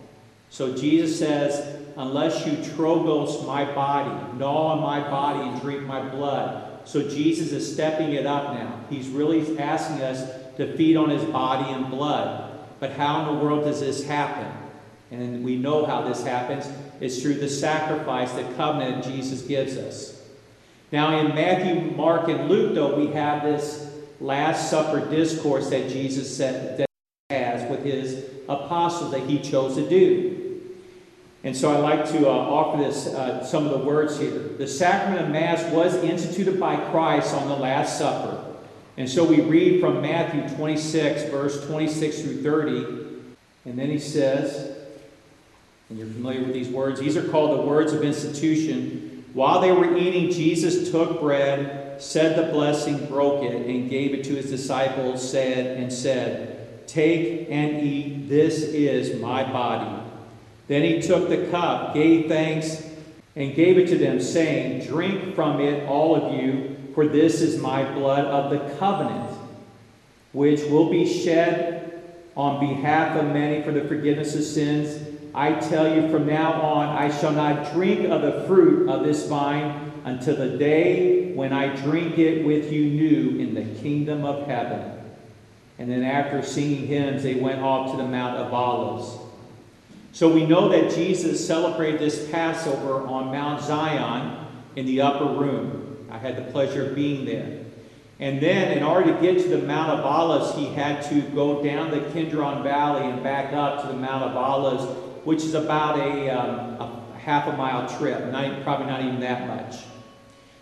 So 0.50 0.76
Jesus 0.76 1.18
says, 1.18 1.82
Unless 1.98 2.46
you 2.46 2.54
trogos 2.58 3.48
my 3.48 3.64
body, 3.74 4.38
gnaw 4.38 4.74
on 4.74 4.82
my 4.82 5.00
body 5.00 5.40
and 5.48 5.62
drink 5.62 5.84
my 5.84 6.02
blood. 6.02 6.65
So 6.86 7.08
Jesus 7.08 7.52
is 7.52 7.72
stepping 7.72 8.14
it 8.14 8.26
up 8.26 8.54
now. 8.54 8.80
He's 8.90 9.08
really 9.10 9.58
asking 9.60 10.02
us 10.02 10.30
to 10.58 10.76
feed 10.78 10.96
on 10.96 11.10
his 11.10 11.24
body 11.24 11.72
and 11.74 11.90
blood. 11.90 12.60
But 12.80 12.92
how 12.92 13.22
in 13.22 13.36
the 13.36 13.44
world 13.44 13.66
does 13.66 13.80
this 13.80 14.06
happen? 14.06 14.52
And 15.12 15.44
we 15.44 15.58
know 15.58 15.86
how 15.86 16.02
this 16.02 16.24
happens. 16.24 16.68
It's 17.02 17.22
through 17.22 17.36
the 17.36 17.50
sacrifice, 17.50 18.32
the 18.34 18.44
covenant 18.56 19.04
Jesus 19.04 19.42
gives 19.42 19.78
us. 19.78 20.22
Now, 20.92 21.20
in 21.20 21.36
Matthew, 21.36 21.92
Mark, 21.92 22.28
and 22.30 22.48
Luke, 22.48 22.76
though, 22.76 22.96
we 22.96 23.08
have 23.08 23.44
this 23.44 23.92
Last 24.22 24.70
Supper 24.70 25.10
discourse 25.10 25.70
that 25.70 25.90
Jesus 25.90 26.36
said, 26.36 26.78
that 26.78 26.86
has 27.30 27.70
with 27.70 27.84
his 27.84 28.26
apostles 28.48 29.12
that 29.12 29.22
he 29.22 29.40
chose 29.40 29.76
to 29.76 29.90
do. 29.90 30.45
And 31.46 31.56
so 31.56 31.72
I'd 31.72 31.82
like 31.82 32.10
to 32.10 32.28
uh, 32.28 32.32
offer 32.32 32.84
this, 32.84 33.06
uh, 33.06 33.46
some 33.46 33.68
of 33.68 33.72
the 33.72 33.78
words 33.78 34.20
here. 34.20 34.32
The 34.32 34.68
sacrament 34.68 35.22
of 35.22 35.30
Mass 35.30 35.72
was 35.72 35.94
instituted 35.98 36.60
by 36.60 36.76
Christ 36.90 37.36
on 37.36 37.48
the 37.48 37.56
Last 37.56 38.00
Supper. 38.00 38.44
And 38.98 39.08
so 39.08 39.24
we 39.24 39.42
read 39.42 39.80
from 39.80 40.02
Matthew 40.02 40.50
26, 40.56 41.30
verse 41.30 41.64
26 41.68 42.22
through 42.24 42.42
30. 42.42 42.76
And 43.66 43.78
then 43.78 43.92
he 43.92 44.00
says, 44.00 44.76
and 45.90 46.00
you're 46.00 46.08
familiar 46.08 46.42
with 46.42 46.54
these 46.54 46.70
words, 46.70 47.00
these 47.00 47.16
are 47.16 47.28
called 47.30 47.60
the 47.60 47.62
words 47.62 47.94
of 47.94 48.02
institution. 48.02 49.24
While 49.34 49.62
they 49.62 49.72
were 49.72 49.96
eating, 49.96 50.32
Jesus 50.32 50.90
took 50.90 51.20
bread, 51.22 52.02
said 52.02 52.44
the 52.44 52.52
blessing, 52.52 53.06
broke 53.06 53.44
it, 53.44 53.68
and 53.68 53.88
gave 53.88 54.16
it 54.16 54.24
to 54.24 54.34
his 54.34 54.50
disciples, 54.50 55.30
said, 55.30 55.78
and 55.78 55.94
said, 55.94 56.88
Take 56.88 57.52
and 57.52 57.86
eat, 57.86 58.30
this 58.30 58.64
is 58.64 59.22
my 59.22 59.44
body 59.44 60.05
then 60.68 60.84
he 60.84 61.02
took 61.02 61.30
the 61.30 61.46
cup, 61.48 61.94
gave 61.94 62.28
thanks, 62.28 62.84
and 63.36 63.54
gave 63.54 63.78
it 63.78 63.88
to 63.90 63.98
them, 63.98 64.20
saying, 64.20 64.88
Drink 64.88 65.36
from 65.36 65.60
it, 65.60 65.88
all 65.88 66.16
of 66.16 66.34
you, 66.34 66.78
for 66.94 67.08
this 67.08 67.42
is 67.42 67.62
my 67.62 67.84
blood 67.94 68.26
of 68.26 68.50
the 68.50 68.76
covenant, 68.78 69.38
which 70.32 70.62
will 70.64 70.90
be 70.90 71.06
shed 71.06 71.86
on 72.36 72.60
behalf 72.60 73.18
of 73.18 73.26
many 73.26 73.62
for 73.64 73.72
the 73.72 73.84
forgiveness 73.88 74.36
of 74.36 74.44
sins. 74.44 75.08
I 75.34 75.54
tell 75.54 75.94
you, 75.94 76.10
from 76.10 76.26
now 76.26 76.54
on, 76.62 76.90
I 76.90 77.16
shall 77.16 77.34
not 77.34 77.74
drink 77.74 78.10
of 78.10 78.22
the 78.22 78.46
fruit 78.48 78.90
of 78.90 79.04
this 79.04 79.28
vine 79.28 79.92
until 80.06 80.38
the 80.38 80.58
day 80.58 81.34
when 81.34 81.52
I 81.52 81.76
drink 81.76 82.18
it 82.18 82.46
with 82.46 82.72
you 82.72 82.86
new 82.86 83.40
in 83.40 83.54
the 83.54 83.82
kingdom 83.82 84.24
of 84.24 84.48
heaven. 84.48 84.92
And 85.78 85.92
then, 85.92 86.04
after 86.04 86.42
singing 86.42 86.88
hymns, 86.88 87.24
they 87.24 87.36
went 87.36 87.62
off 87.62 87.92
to 87.92 87.98
the 87.98 88.08
Mount 88.08 88.38
of 88.38 88.54
Olives. 88.54 89.25
So 90.16 90.30
we 90.30 90.46
know 90.46 90.70
that 90.70 90.96
Jesus 90.96 91.46
celebrated 91.46 92.00
this 92.00 92.30
Passover 92.32 93.06
on 93.06 93.34
Mount 93.34 93.62
Zion 93.62 94.48
in 94.78 94.86
the 94.86 95.02
upper 95.02 95.26
room. 95.26 96.08
I 96.10 96.18
had 96.18 96.38
the 96.38 96.52
pleasure 96.54 96.88
of 96.88 96.96
being 96.96 97.26
there. 97.26 97.66
And 98.22 98.42
then, 98.42 98.78
in 98.78 98.82
order 98.82 99.14
to 99.14 99.22
get 99.22 99.44
to 99.44 99.50
the 99.50 99.58
Mount 99.58 99.92
of 99.92 100.06
Olives, 100.06 100.56
he 100.58 100.68
had 100.68 101.02
to 101.10 101.20
go 101.20 101.62
down 101.62 101.92
the 101.92 102.00
Kidron 102.12 102.64
Valley 102.64 103.12
and 103.12 103.24
back 103.24 103.52
up 103.52 103.82
to 103.82 103.88
the 103.90 103.94
Mount 103.94 104.24
of 104.24 104.38
Olives, 104.38 104.86
which 105.26 105.44
is 105.44 105.54
about 105.54 106.00
a, 106.00 106.30
um, 106.30 106.80
a 106.80 107.18
half 107.18 107.48
a 107.48 107.58
mile 107.58 107.86
trip, 108.00 108.32
not, 108.32 108.64
probably 108.64 108.86
not 108.86 109.02
even 109.02 109.20
that 109.20 109.50
much. 109.50 109.84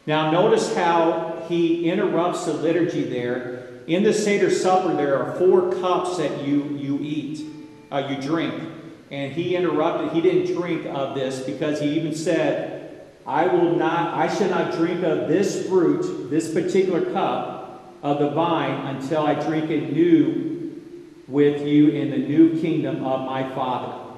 Now, 0.08 0.32
notice 0.32 0.76
how 0.76 1.46
he 1.48 1.92
interrupts 1.92 2.46
the 2.46 2.54
liturgy 2.54 3.04
there. 3.04 3.68
In 3.86 4.02
the 4.02 4.14
Seder 4.14 4.50
Supper, 4.50 4.96
there 4.96 5.24
are 5.24 5.38
four 5.38 5.72
cups 5.74 6.18
that 6.18 6.42
you, 6.42 6.76
you 6.76 6.98
eat, 7.04 7.46
uh, 7.92 8.08
you 8.10 8.20
drink. 8.20 8.73
And 9.14 9.32
he 9.32 9.56
interrupted, 9.56 10.12
he 10.12 10.22
didn't 10.22 10.56
drink 10.56 10.88
of 10.88 11.14
this 11.14 11.42
because 11.42 11.80
he 11.80 12.00
even 12.00 12.16
said, 12.16 13.06
I 13.28 13.46
will 13.46 13.76
not, 13.76 14.16
I 14.16 14.28
shall 14.28 14.50
not 14.50 14.74
drink 14.74 15.04
of 15.04 15.28
this 15.28 15.68
fruit, 15.68 16.32
this 16.32 16.52
particular 16.52 17.12
cup 17.14 18.00
of 18.02 18.18
the 18.18 18.32
vine 18.32 18.96
until 18.96 19.24
I 19.24 19.36
drink 19.36 19.70
it 19.70 19.94
new 19.94 20.82
with 21.28 21.62
you 21.62 21.90
in 21.90 22.10
the 22.10 22.18
new 22.18 22.60
kingdom 22.60 23.06
of 23.06 23.28
my 23.28 23.48
Father. 23.54 24.18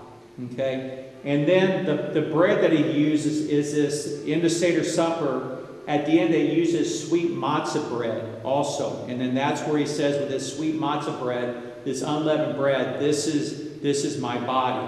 Okay? 0.53 1.09
And 1.25 1.45
then 1.45 1.85
the, 1.85 2.21
the 2.21 2.29
bread 2.29 2.63
that 2.63 2.71
he 2.71 2.89
uses 2.89 3.49
is 3.49 3.73
this, 3.73 4.23
in 4.23 4.41
the 4.41 4.49
Seder 4.49 4.85
Supper, 4.85 5.65
at 5.89 6.05
the 6.05 6.17
end 6.17 6.33
they 6.33 6.51
use 6.55 6.71
this 6.71 7.09
sweet 7.09 7.31
matzah 7.31 7.89
bread 7.89 8.39
also. 8.45 9.05
And 9.07 9.19
then 9.19 9.35
that's 9.35 9.61
where 9.63 9.77
he 9.77 9.87
says 9.87 10.17
with 10.21 10.29
this 10.29 10.55
sweet 10.55 10.79
matzah 10.79 11.19
bread, 11.19 11.83
this 11.83 12.01
unleavened 12.01 12.55
bread, 12.55 13.01
this 13.01 13.27
is, 13.27 13.64
this 13.81 14.03
is 14.03 14.19
my 14.19 14.37
body. 14.39 14.87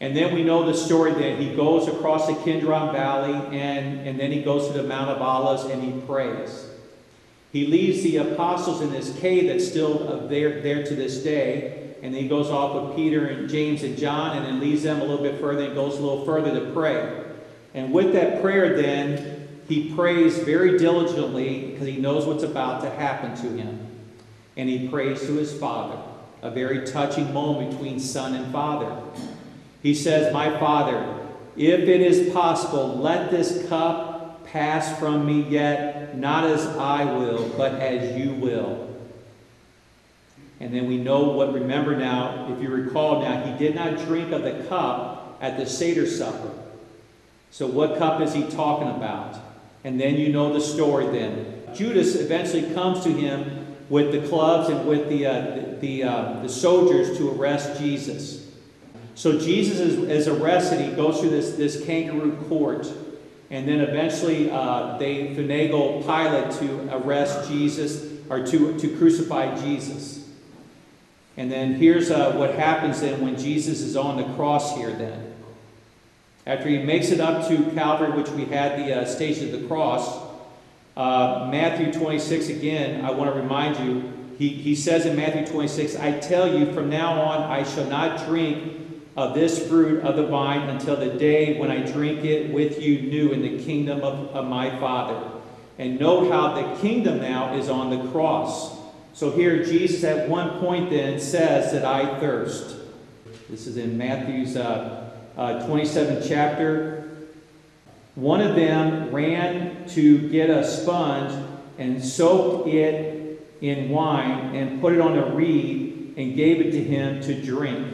And 0.00 0.16
then 0.16 0.34
we 0.34 0.42
know 0.42 0.66
the 0.66 0.74
story 0.74 1.12
that 1.12 1.38
he 1.38 1.54
goes 1.54 1.88
across 1.88 2.26
the 2.26 2.34
Kidron 2.34 2.92
Valley 2.92 3.34
and, 3.56 4.06
and 4.06 4.18
then 4.18 4.32
he 4.32 4.42
goes 4.42 4.66
to 4.68 4.74
the 4.74 4.82
Mount 4.82 5.10
of 5.10 5.22
Olives 5.22 5.64
and 5.64 5.82
he 5.82 6.00
prays. 6.02 6.68
He 7.52 7.66
leaves 7.66 8.02
the 8.02 8.16
apostles 8.16 8.80
in 8.80 8.90
this 8.90 9.16
cave 9.20 9.48
that's 9.48 9.66
still 9.66 10.26
there, 10.28 10.60
there 10.60 10.84
to 10.84 10.94
this 10.94 11.22
day. 11.22 11.94
And 12.02 12.12
then 12.12 12.22
he 12.22 12.28
goes 12.28 12.50
off 12.50 12.74
with 12.88 12.96
Peter 12.96 13.26
and 13.26 13.48
James 13.48 13.82
and 13.82 13.96
John 13.96 14.36
and 14.36 14.44
then 14.44 14.60
leaves 14.60 14.82
them 14.82 15.00
a 15.00 15.04
little 15.04 15.22
bit 15.22 15.40
further 15.40 15.64
and 15.64 15.74
goes 15.74 15.96
a 15.96 16.02
little 16.02 16.24
further 16.26 16.52
to 16.52 16.72
pray. 16.72 17.24
And 17.72 17.92
with 17.92 18.12
that 18.12 18.42
prayer, 18.42 18.76
then, 18.76 19.34
he 19.68 19.94
prays 19.94 20.38
very 20.38 20.78
diligently 20.78 21.70
because 21.70 21.86
he 21.86 21.96
knows 21.96 22.26
what's 22.26 22.42
about 22.42 22.82
to 22.82 22.90
happen 22.90 23.34
to 23.36 23.56
him. 23.56 23.88
And 24.56 24.68
he 24.68 24.88
prays 24.88 25.20
to 25.22 25.34
his 25.34 25.58
Father, 25.58 25.98
a 26.44 26.50
very 26.50 26.86
touching 26.86 27.32
moment 27.32 27.70
between 27.70 27.98
Son 27.98 28.34
and 28.34 28.52
Father. 28.52 28.94
He 29.82 29.94
says, 29.94 30.30
My 30.32 30.50
Father, 30.58 31.18
if 31.56 31.80
it 31.80 32.00
is 32.02 32.32
possible, 32.34 32.98
let 32.98 33.30
this 33.30 33.66
cup 33.66 34.44
pass 34.44 34.98
from 34.98 35.24
me, 35.24 35.40
yet 35.48 36.18
not 36.18 36.44
as 36.44 36.66
I 36.66 37.04
will, 37.04 37.48
but 37.56 37.72
as 37.80 38.20
you 38.20 38.34
will. 38.34 38.94
And 40.60 40.72
then 40.72 40.86
we 40.86 40.98
know 40.98 41.30
what, 41.30 41.54
remember 41.54 41.96
now, 41.96 42.52
if 42.52 42.62
you 42.62 42.68
recall 42.68 43.22
now, 43.22 43.42
he 43.44 43.58
did 43.58 43.74
not 43.74 43.96
drink 44.04 44.30
of 44.30 44.42
the 44.42 44.64
cup 44.68 45.38
at 45.40 45.56
the 45.56 45.64
Seder 45.64 46.06
supper. 46.06 46.50
So, 47.50 47.66
what 47.66 47.96
cup 47.96 48.20
is 48.20 48.34
he 48.34 48.42
talking 48.50 48.88
about? 48.88 49.36
And 49.82 49.98
then 49.98 50.16
you 50.16 50.30
know 50.30 50.52
the 50.52 50.60
story 50.60 51.06
then. 51.06 51.74
Judas 51.74 52.16
eventually 52.16 52.74
comes 52.74 53.02
to 53.04 53.10
him 53.10 53.76
with 53.88 54.12
the 54.12 54.26
clubs 54.28 54.68
and 54.68 54.86
with 54.86 55.08
the, 55.08 55.26
uh, 55.26 55.63
the, 55.84 56.02
uh, 56.02 56.40
the 56.40 56.48
soldiers 56.48 57.18
to 57.18 57.30
arrest 57.32 57.78
Jesus. 57.78 58.48
So 59.14 59.38
Jesus 59.38 59.78
is, 59.80 59.98
is, 60.08 60.28
arrested. 60.28 60.80
He 60.80 60.96
goes 60.96 61.20
through 61.20 61.30
this, 61.30 61.56
this 61.56 61.84
kangaroo 61.84 62.32
court. 62.48 62.90
And 63.50 63.68
then 63.68 63.80
eventually 63.80 64.50
uh, 64.50 64.96
they 64.98 65.34
finagle 65.34 66.00
Pilate 66.00 66.50
to 66.58 66.96
arrest 66.96 67.48
Jesus 67.48 68.10
or 68.30 68.44
to, 68.46 68.78
to 68.78 68.96
crucify 68.96 69.54
Jesus. 69.60 70.26
And 71.36 71.52
then 71.52 71.74
here's 71.74 72.10
uh, 72.10 72.32
what 72.32 72.54
happens 72.54 73.00
then 73.00 73.20
when 73.20 73.36
Jesus 73.36 73.80
is 73.80 73.96
on 73.96 74.16
the 74.16 74.24
cross 74.34 74.76
here 74.76 74.92
then. 74.92 75.34
After 76.46 76.68
he 76.68 76.78
makes 76.78 77.10
it 77.10 77.20
up 77.20 77.46
to 77.48 77.70
Calvary, 77.72 78.12
which 78.12 78.30
we 78.30 78.46
had 78.46 78.78
the 78.78 79.00
uh, 79.00 79.04
station 79.04 79.52
of 79.52 79.60
the 79.60 79.66
cross, 79.66 80.18
uh, 80.96 81.48
Matthew 81.50 81.92
26 81.92 82.48
again, 82.48 83.04
I 83.04 83.10
want 83.10 83.32
to 83.34 83.40
remind 83.40 83.78
you, 83.78 84.12
he, 84.38 84.48
he 84.48 84.74
says 84.74 85.06
in 85.06 85.16
Matthew 85.16 85.46
26, 85.46 85.96
I 85.96 86.18
tell 86.18 86.58
you, 86.58 86.72
from 86.72 86.90
now 86.90 87.20
on 87.20 87.42
I 87.50 87.62
shall 87.62 87.86
not 87.86 88.26
drink 88.26 88.80
of 89.16 89.34
this 89.34 89.68
fruit 89.68 90.02
of 90.02 90.16
the 90.16 90.26
vine 90.26 90.68
until 90.68 90.96
the 90.96 91.10
day 91.10 91.58
when 91.58 91.70
I 91.70 91.78
drink 91.80 92.24
it 92.24 92.52
with 92.52 92.82
you 92.82 93.02
new 93.02 93.30
in 93.30 93.42
the 93.42 93.62
kingdom 93.64 94.00
of, 94.02 94.30
of 94.30 94.48
my 94.48 94.70
Father. 94.80 95.30
And 95.78 96.00
note 96.00 96.30
how 96.30 96.54
the 96.54 96.80
kingdom 96.80 97.18
now 97.20 97.54
is 97.54 97.68
on 97.68 97.90
the 97.90 98.10
cross. 98.10 98.76
So 99.12 99.30
here 99.30 99.64
Jesus 99.64 100.02
at 100.02 100.28
one 100.28 100.58
point 100.58 100.90
then 100.90 101.20
says 101.20 101.72
that 101.72 101.84
I 101.84 102.18
thirst. 102.18 102.76
This 103.48 103.68
is 103.68 103.76
in 103.76 103.96
Matthew's 103.96 104.56
uh, 104.56 105.12
uh, 105.36 105.66
27th 105.66 106.26
chapter. 106.26 107.28
One 108.16 108.40
of 108.40 108.56
them 108.56 109.12
ran 109.12 109.86
to 109.90 110.28
get 110.28 110.50
a 110.50 110.66
sponge 110.66 111.32
and 111.78 112.04
soaked 112.04 112.68
it 112.68 113.13
in 113.60 113.88
wine 113.88 114.54
and 114.54 114.80
put 114.80 114.92
it 114.92 115.00
on 115.00 115.16
a 115.16 115.34
reed 115.34 116.14
and 116.16 116.34
gave 116.34 116.60
it 116.60 116.70
to 116.72 116.82
him 116.82 117.20
to 117.22 117.40
drink. 117.40 117.86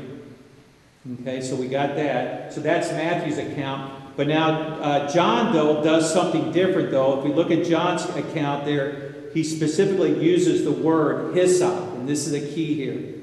Okay, 1.22 1.40
so 1.40 1.56
we 1.56 1.68
got 1.68 1.94
that. 1.96 2.52
So 2.52 2.60
that's 2.60 2.90
Matthew's 2.90 3.38
account. 3.38 4.16
But 4.16 4.26
now, 4.26 4.50
uh, 4.80 5.10
John, 5.10 5.52
though, 5.52 5.82
does 5.82 6.12
something 6.12 6.52
different, 6.52 6.90
though. 6.90 7.18
If 7.18 7.24
we 7.24 7.32
look 7.32 7.50
at 7.50 7.64
John's 7.64 8.04
account 8.16 8.66
there, 8.66 9.14
he 9.32 9.42
specifically 9.42 10.22
uses 10.22 10.64
the 10.64 10.72
word 10.72 11.34
hyssop, 11.34 11.94
and 11.94 12.08
this 12.08 12.26
is 12.26 12.34
a 12.34 12.54
key 12.54 12.74
here. 12.74 13.14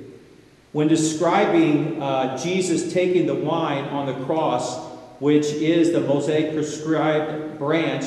When 0.72 0.88
describing 0.88 2.02
uh, 2.02 2.38
Jesus 2.38 2.94
taking 2.94 3.28
the 3.28 3.36
wine 3.36 3.86
on 3.86 4.08
the 4.08 4.26
cross, 4.26 4.88
which 5.20 5.46
is 5.46 5.92
the 5.92 6.02
Mosaic 6.02 6.54
prescribed 6.54 7.60
branch 7.60 8.06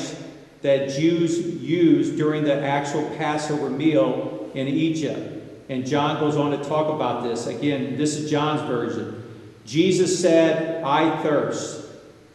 that 0.61 0.89
Jews 0.89 1.39
used 1.39 2.17
during 2.17 2.43
the 2.43 2.61
actual 2.61 3.03
Passover 3.17 3.69
meal 3.69 4.51
in 4.53 4.67
Egypt. 4.67 5.37
And 5.69 5.85
John 5.85 6.19
goes 6.19 6.35
on 6.35 6.51
to 6.51 6.63
talk 6.63 6.93
about 6.93 7.23
this. 7.23 7.47
Again, 7.47 7.97
this 7.97 8.15
is 8.15 8.29
John's 8.29 8.61
version. 8.61 9.23
Jesus 9.65 10.19
said, 10.19 10.83
I 10.83 11.21
thirst. 11.23 11.85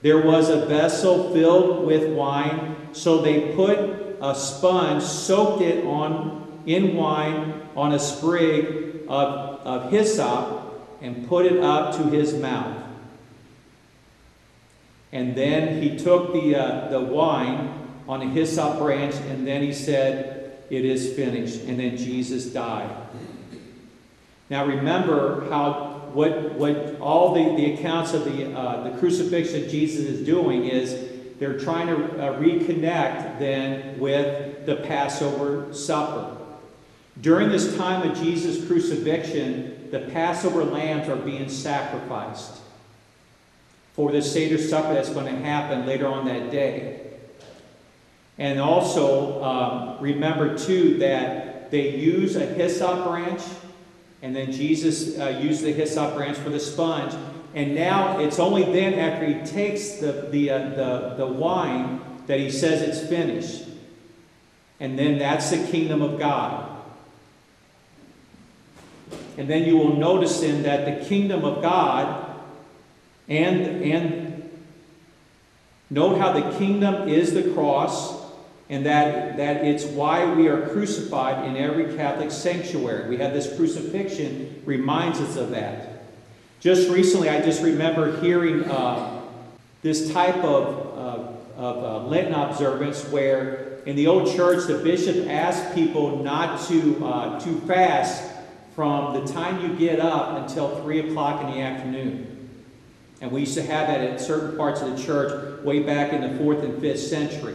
There 0.03 0.23
was 0.23 0.49
a 0.49 0.67
vessel 0.67 1.33
filled 1.33 1.87
with 1.87 2.12
wine, 2.12 2.77
so 2.93 3.19
they 3.19 3.55
put 3.55 3.79
a 4.21 4.35
sponge, 4.35 5.03
soaked 5.03 5.62
it 5.62 5.85
on 5.85 6.62
in 6.67 6.97
wine 6.97 7.62
on 7.77 7.93
a 7.93 7.99
sprig 7.99 9.03
of, 9.09 9.61
of 9.61 9.91
hyssop, 9.91 10.62
and 11.03 11.29
put 11.29 11.47
it 11.47 11.62
up 11.62 11.97
to 11.97 12.05
his 12.05 12.35
mouth. 12.35 12.83
And 15.12 15.35
then 15.35 15.83
he 15.83 15.97
took 15.97 16.33
the, 16.33 16.57
uh, 16.57 16.89
the 16.89 17.01
wine 17.01 17.86
on 18.09 18.23
a 18.23 18.29
hyssop 18.29 18.79
branch, 18.79 19.14
and 19.14 19.47
then 19.47 19.62
he 19.62 19.73
said, 19.73 20.59
It 20.71 20.85
is 20.85 21.14
finished. 21.14 21.62
And 21.62 21.79
then 21.79 21.97
Jesus 21.97 22.47
died. 22.47 22.90
Now 24.49 24.64
remember 24.64 25.49
how 25.51 25.97
what, 26.12 26.53
what 26.53 26.99
all 27.01 27.35
the, 27.35 27.57
the 27.57 27.75
accounts 27.75 28.14
of 28.14 28.25
the, 28.25 28.57
uh, 28.57 28.88
the 28.88 28.99
crucifixion 28.99 29.69
Jesus 29.69 30.07
is 30.07 30.25
doing 30.25 30.64
is 30.64 31.12
they're 31.38 31.59
trying 31.59 31.88
to 31.88 31.95
uh, 31.95 32.38
reconnect 32.38 33.38
then 33.38 33.99
with 33.99 34.64
the 34.64 34.77
Passover 34.77 35.73
supper. 35.75 36.37
During 37.21 37.51
this 37.51 37.77
time 37.77 38.09
of 38.09 38.16
Jesus' 38.16 38.66
crucifixion, 38.66 39.90
the 39.90 40.01
Passover 40.01 40.64
lambs 40.64 41.09
are 41.09 41.16
being 41.16 41.49
sacrificed 41.49 42.61
for 43.95 44.12
the 44.12 44.23
Seder 44.23 44.59
supper 44.59 44.95
that's 44.95 45.11
going 45.11 45.27
to 45.27 45.42
happen 45.42 45.87
later 45.87 46.07
on 46.07 46.27
that 46.27 46.51
day. 46.51 47.06
And 48.38 48.61
also, 48.61 49.42
um, 49.42 49.96
remember 50.01 50.59
too 50.59 50.99
that 50.99 51.70
they 51.70 51.96
use 51.96 52.37
a 52.37 52.44
hyssop 52.44 53.05
branch 53.05 53.42
and 54.22 54.35
then 54.35 54.51
Jesus 54.51 55.18
uh, 55.18 55.29
used 55.40 55.62
the 55.62 55.72
hyssop 55.72 56.14
branch 56.14 56.37
for 56.38 56.51
the 56.51 56.61
sponge. 56.61 57.14
And 57.55 57.75
now 57.75 58.18
it's 58.18 58.38
only 58.38 58.64
then 58.64 58.94
after 58.94 59.25
he 59.25 59.46
takes 59.46 59.92
the, 59.92 60.29
the, 60.31 60.51
uh, 60.51 60.59
the, 60.70 61.14
the 61.18 61.27
wine 61.27 62.01
that 62.27 62.40
he 62.40 62.51
says 62.51 62.83
it's 62.83 63.09
finished. 63.09 63.68
And 64.81 64.99
then 64.99 65.18
that's 65.18 65.51
the 65.51 65.64
kingdom 65.68 66.03
of 66.03 66.18
God. 66.18 66.77
And 69.38 69.49
then 69.49 69.64
you 69.64 69.77
will 69.77 69.96
notice 69.96 70.40
then 70.40 70.62
that 70.64 70.99
the 70.99 71.07
kingdom 71.07 71.44
of 71.44 71.62
God 71.62 72.37
and, 73.29 73.83
and 73.85 74.51
note 75.88 76.18
how 76.18 76.33
the 76.33 76.59
kingdom 76.59 77.09
is 77.09 77.33
the 77.33 77.53
cross 77.53 78.26
and 78.68 78.85
that, 78.85 79.37
that 79.37 79.64
it's 79.64 79.85
why 79.85 80.24
we 80.35 80.48
are 80.48 80.68
crucified 80.68 81.46
in 81.46 81.57
every 81.57 81.96
Catholic 81.96 82.33
sanctuary. 82.33 83.09
We 83.09 83.16
have 83.18 83.33
this 83.33 83.55
crucifixion 83.57 84.62
reminds 84.64 85.20
us 85.20 85.37
of 85.37 85.50
that. 85.50 86.02
Just 86.59 86.90
recently, 86.90 87.29
I 87.29 87.40
just 87.42 87.62
remember 87.62 88.20
hearing 88.20 88.64
uh, 88.64 89.22
this 89.83 90.12
type 90.12 90.37
of, 90.38 90.98
uh, 90.98 91.61
of 91.61 91.85
uh, 91.85 92.07
Lenten 92.09 92.35
observance 92.35 93.05
where 93.09 93.79
in 93.87 93.94
the 93.94 94.09
old 94.09 94.35
church 94.35 94.66
the 94.66 94.79
bishop 94.79 95.29
asked 95.29 95.74
people 95.74 96.24
not 96.24 96.66
to, 96.68 97.07
uh, 97.07 97.40
to 97.40 97.61
fast 97.61 98.33
from 98.74 99.14
the 99.14 99.33
time 99.33 99.62
you 99.62 99.76
get 99.76 100.00
up 100.00 100.42
until 100.42 100.83
3 100.83 101.11
o'clock 101.11 101.40
in 101.42 101.52
the 101.52 101.61
afternoon. 101.61 102.50
And 103.20 103.31
we 103.31 103.40
used 103.40 103.55
to 103.55 103.62
have 103.62 103.87
that 103.87 104.00
at 104.00 104.20
certain 104.20 104.57
parts 104.57 104.83
of 104.83 104.96
the 104.96 105.02
church 105.02 105.62
way 105.62 105.85
back 105.85 106.12
in 106.12 106.20
the 106.20 106.42
4th 106.42 106.64
and 106.64 106.83
5th 106.83 106.98
century. 106.98 107.55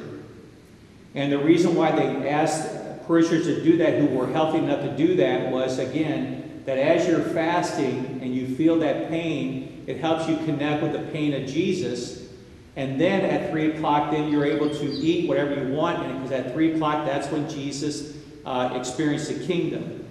And 1.15 1.31
the 1.31 1.39
reason 1.39 1.75
why 1.75 1.91
they 1.91 2.29
asked 2.29 3.05
parishioners 3.05 3.45
to 3.45 3.63
do 3.63 3.77
that 3.77 3.99
who 3.99 4.07
were 4.07 4.27
healthy 4.27 4.59
enough 4.59 4.81
to 4.81 4.95
do 4.95 5.15
that 5.17 5.51
was, 5.51 5.79
again, 5.79 6.61
that 6.65 6.77
as 6.77 7.07
you're 7.07 7.21
fasting 7.21 8.19
and 8.21 8.33
you 8.33 8.55
feel 8.55 8.79
that 8.79 9.09
pain, 9.09 9.83
it 9.87 9.97
helps 9.97 10.29
you 10.29 10.37
connect 10.37 10.83
with 10.83 10.93
the 10.93 11.11
pain 11.11 11.33
of 11.33 11.49
Jesus. 11.49 12.29
And 12.75 13.01
then 13.01 13.21
at 13.21 13.51
3 13.51 13.71
o'clock, 13.71 14.11
then 14.11 14.31
you're 14.31 14.45
able 14.45 14.69
to 14.69 14.85
eat 14.85 15.27
whatever 15.27 15.67
you 15.67 15.73
want. 15.73 16.05
And 16.05 16.13
because 16.21 16.31
at 16.31 16.53
3 16.53 16.75
o'clock, 16.75 17.05
that's 17.05 17.27
when 17.29 17.49
Jesus 17.49 18.15
uh, 18.45 18.73
experienced 18.75 19.27
the 19.27 19.45
kingdom. 19.45 20.05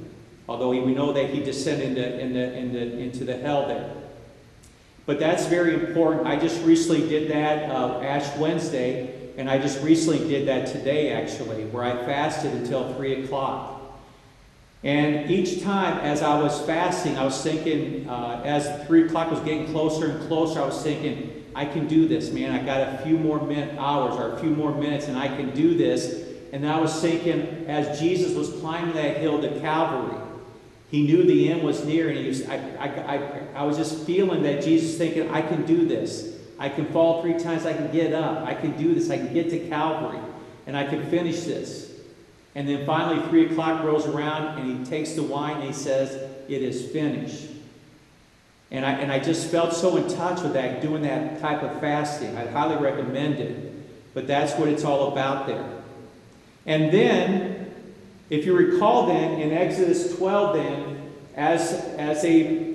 Although 0.48 0.70
we 0.70 0.92
know 0.92 1.12
that 1.12 1.30
he 1.30 1.42
descended 1.42 1.96
into, 1.96 2.20
into, 2.20 2.52
into, 2.58 2.98
into 2.98 3.24
the 3.24 3.36
hell 3.36 3.66
there. 3.68 3.94
But 5.06 5.18
that's 5.18 5.46
very 5.46 5.74
important. 5.74 6.26
I 6.26 6.36
just 6.36 6.62
recently 6.64 7.08
did 7.08 7.30
that 7.30 7.70
uh, 7.70 8.00
Ash 8.00 8.36
Wednesday. 8.36 9.19
And 9.40 9.48
I 9.48 9.56
just 9.56 9.82
recently 9.82 10.18
did 10.28 10.46
that 10.48 10.66
today, 10.66 11.14
actually, 11.14 11.64
where 11.64 11.82
I 11.82 11.92
fasted 12.04 12.52
until 12.52 12.92
3 12.92 13.24
o'clock. 13.24 13.80
And 14.84 15.30
each 15.30 15.62
time 15.62 15.96
as 16.00 16.20
I 16.20 16.38
was 16.38 16.60
fasting, 16.66 17.16
I 17.16 17.24
was 17.24 17.42
thinking, 17.42 18.06
uh, 18.06 18.42
as 18.44 18.86
three 18.86 19.06
o'clock 19.06 19.30
was 19.30 19.40
getting 19.40 19.70
closer 19.72 20.10
and 20.10 20.28
closer, 20.28 20.60
I 20.60 20.66
was 20.66 20.82
thinking, 20.82 21.46
I 21.54 21.64
can 21.64 21.88
do 21.88 22.06
this, 22.06 22.30
man. 22.30 22.52
I 22.52 22.62
got 22.62 22.80
a 22.80 22.98
few 23.02 23.16
more 23.16 23.40
min- 23.40 23.78
hours 23.78 24.14
or 24.16 24.34
a 24.36 24.40
few 24.40 24.50
more 24.50 24.74
minutes 24.74 25.08
and 25.08 25.16
I 25.16 25.28
can 25.28 25.54
do 25.54 25.74
this. 25.74 26.22
And 26.52 26.68
I 26.68 26.78
was 26.78 27.00
thinking, 27.00 27.64
as 27.66 27.98
Jesus 27.98 28.34
was 28.34 28.50
climbing 28.60 28.94
that 28.94 29.16
hill 29.18 29.40
to 29.40 29.58
Calvary, 29.60 30.18
he 30.90 31.06
knew 31.06 31.24
the 31.24 31.50
end 31.50 31.62
was 31.62 31.82
near, 31.84 32.10
and 32.10 32.18
he 32.18 32.26
was, 32.26 32.46
I, 32.46 32.56
I, 32.78 33.14
I, 33.16 33.42
I 33.54 33.62
was 33.62 33.78
just 33.78 34.04
feeling 34.04 34.42
that 34.42 34.62
Jesus 34.62 34.98
thinking, 34.98 35.30
I 35.30 35.40
can 35.40 35.64
do 35.64 35.86
this. 35.86 36.29
I 36.60 36.68
can 36.68 36.84
fall 36.92 37.22
three 37.22 37.38
times, 37.38 37.64
I 37.64 37.72
can 37.72 37.90
get 37.90 38.12
up. 38.12 38.46
I 38.46 38.54
can 38.54 38.76
do 38.76 38.94
this. 38.94 39.08
I 39.08 39.16
can 39.16 39.32
get 39.32 39.48
to 39.48 39.58
Calvary, 39.70 40.20
and 40.66 40.76
I 40.76 40.86
can 40.86 41.08
finish 41.08 41.40
this. 41.44 41.90
And 42.54 42.68
then 42.68 42.84
finally, 42.84 43.26
three 43.28 43.46
o'clock 43.46 43.82
rolls 43.82 44.06
around, 44.06 44.58
and 44.58 44.78
he 44.78 44.84
takes 44.84 45.14
the 45.14 45.22
wine 45.22 45.56
and 45.56 45.64
he 45.64 45.72
says, 45.72 46.14
It 46.48 46.62
is 46.62 46.90
finished. 46.90 47.46
And 48.70 48.84
I, 48.84 48.92
and 48.92 49.10
I 49.10 49.18
just 49.18 49.50
felt 49.50 49.72
so 49.72 49.96
in 49.96 50.06
touch 50.08 50.42
with 50.42 50.52
that, 50.52 50.82
doing 50.82 51.02
that 51.02 51.40
type 51.40 51.62
of 51.62 51.80
fasting. 51.80 52.36
I 52.36 52.46
highly 52.46 52.76
recommend 52.76 53.36
it. 53.36 54.14
But 54.14 54.26
that's 54.26 54.52
what 54.58 54.68
it's 54.68 54.84
all 54.84 55.12
about 55.12 55.46
there. 55.46 55.66
And 56.66 56.92
then, 56.92 57.72
if 58.28 58.44
you 58.44 58.54
recall, 58.54 59.06
then 59.06 59.40
in 59.40 59.52
Exodus 59.52 60.14
12, 60.16 60.54
then 60.54 61.12
as 61.36 61.72
as 61.96 62.22
a 62.24 62.69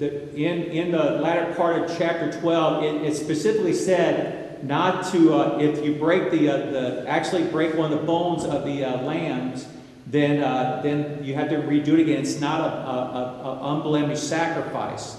the, 0.00 0.34
in 0.34 0.62
in 0.64 0.92
the 0.92 1.20
latter 1.20 1.54
part 1.54 1.82
of 1.82 1.96
chapter 1.98 2.32
12, 2.40 2.82
it, 2.82 3.02
it 3.02 3.14
specifically 3.14 3.74
said 3.74 4.64
not 4.64 5.12
to 5.12 5.34
uh, 5.34 5.58
if 5.58 5.84
you 5.84 5.94
break 5.96 6.30
the 6.30 6.48
uh, 6.48 6.56
the 6.56 7.04
actually 7.06 7.44
break 7.44 7.74
one 7.74 7.92
of 7.92 8.00
the 8.00 8.06
bones 8.06 8.44
of 8.44 8.64
the 8.64 8.82
uh, 8.82 9.02
lambs, 9.02 9.68
then 10.06 10.42
uh, 10.42 10.80
then 10.82 11.22
you 11.22 11.34
have 11.34 11.50
to 11.50 11.56
redo 11.56 11.88
it 11.88 12.00
again. 12.00 12.20
It's 12.20 12.40
not 12.40 12.60
a, 12.60 12.64
a, 12.64 13.74
unblemished 13.74 14.26
sacrifice. 14.26 15.18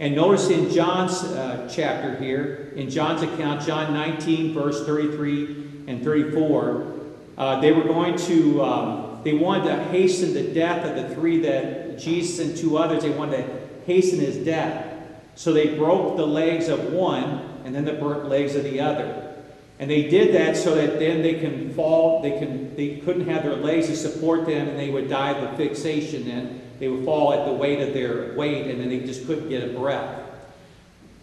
And 0.00 0.16
notice 0.16 0.48
in 0.48 0.70
John's 0.70 1.22
uh, 1.22 1.70
chapter 1.72 2.16
here, 2.16 2.72
in 2.74 2.88
John's 2.88 3.22
account, 3.22 3.64
John 3.64 3.92
19, 3.92 4.54
verse 4.54 4.84
33 4.84 5.84
and 5.86 6.02
34, 6.02 6.92
uh, 7.36 7.60
they 7.60 7.70
were 7.70 7.84
going 7.84 8.16
to, 8.16 8.64
um, 8.64 9.20
they 9.22 9.34
wanted 9.34 9.64
to 9.66 9.84
hasten 9.84 10.34
the 10.34 10.42
death 10.54 10.84
of 10.84 10.96
the 10.96 11.14
three 11.14 11.38
that 11.42 11.98
Jesus 11.98 12.44
and 12.44 12.56
two 12.56 12.78
others, 12.78 13.04
they 13.04 13.10
wanted 13.10 13.46
to 13.46 13.61
hasten 13.86 14.20
his 14.20 14.36
death. 14.38 14.88
So 15.34 15.52
they 15.52 15.76
broke 15.76 16.16
the 16.16 16.26
legs 16.26 16.68
of 16.68 16.92
one 16.92 17.62
and 17.64 17.74
then 17.74 17.84
the 17.84 17.94
burnt 17.94 18.28
legs 18.28 18.54
of 18.54 18.64
the 18.64 18.80
other. 18.80 19.34
And 19.78 19.90
they 19.90 20.08
did 20.08 20.34
that 20.34 20.56
so 20.56 20.74
that 20.74 20.98
then 20.98 21.22
they 21.22 21.34
can 21.34 21.74
fall, 21.74 22.22
they 22.22 22.38
can 22.38 22.76
they 22.76 22.96
couldn't 22.96 23.28
have 23.28 23.42
their 23.42 23.56
legs 23.56 23.88
to 23.88 23.96
support 23.96 24.46
them 24.46 24.68
and 24.68 24.78
they 24.78 24.90
would 24.90 25.08
die 25.08 25.30
of 25.30 25.42
asphyxiation 25.44 26.30
and 26.30 26.60
they 26.78 26.88
would 26.88 27.04
fall 27.04 27.32
at 27.32 27.46
the 27.46 27.52
weight 27.52 27.80
of 27.80 27.94
their 27.94 28.34
weight 28.34 28.66
and 28.66 28.80
then 28.80 28.88
they 28.88 29.00
just 29.00 29.26
couldn't 29.26 29.48
get 29.48 29.68
a 29.68 29.72
breath. 29.72 30.20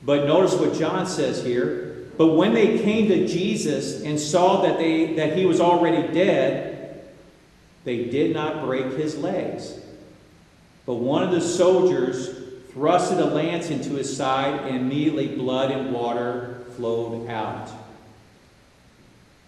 But 0.03 0.25
notice 0.25 0.55
what 0.55 0.73
John 0.73 1.05
says 1.05 1.43
here. 1.43 2.09
But 2.17 2.33
when 2.33 2.53
they 2.53 2.79
came 2.79 3.07
to 3.07 3.27
Jesus 3.27 4.03
and 4.03 4.19
saw 4.19 4.61
that, 4.63 4.77
they, 4.77 5.13
that 5.15 5.37
he 5.37 5.45
was 5.45 5.61
already 5.61 6.13
dead, 6.13 7.01
they 7.85 8.05
did 8.05 8.33
not 8.33 8.65
break 8.65 8.93
his 8.93 9.17
legs. 9.17 9.79
But 10.85 10.95
one 10.95 11.23
of 11.23 11.31
the 11.31 11.39
soldiers 11.39 12.38
thrusted 12.79 13.19
a 13.19 13.25
lance 13.25 13.69
into 13.69 13.95
his 13.95 14.15
side, 14.15 14.61
and 14.61 14.77
immediately 14.77 15.27
blood 15.27 15.69
and 15.69 15.91
water 15.91 16.63
flowed 16.77 17.27
out. 17.27 17.69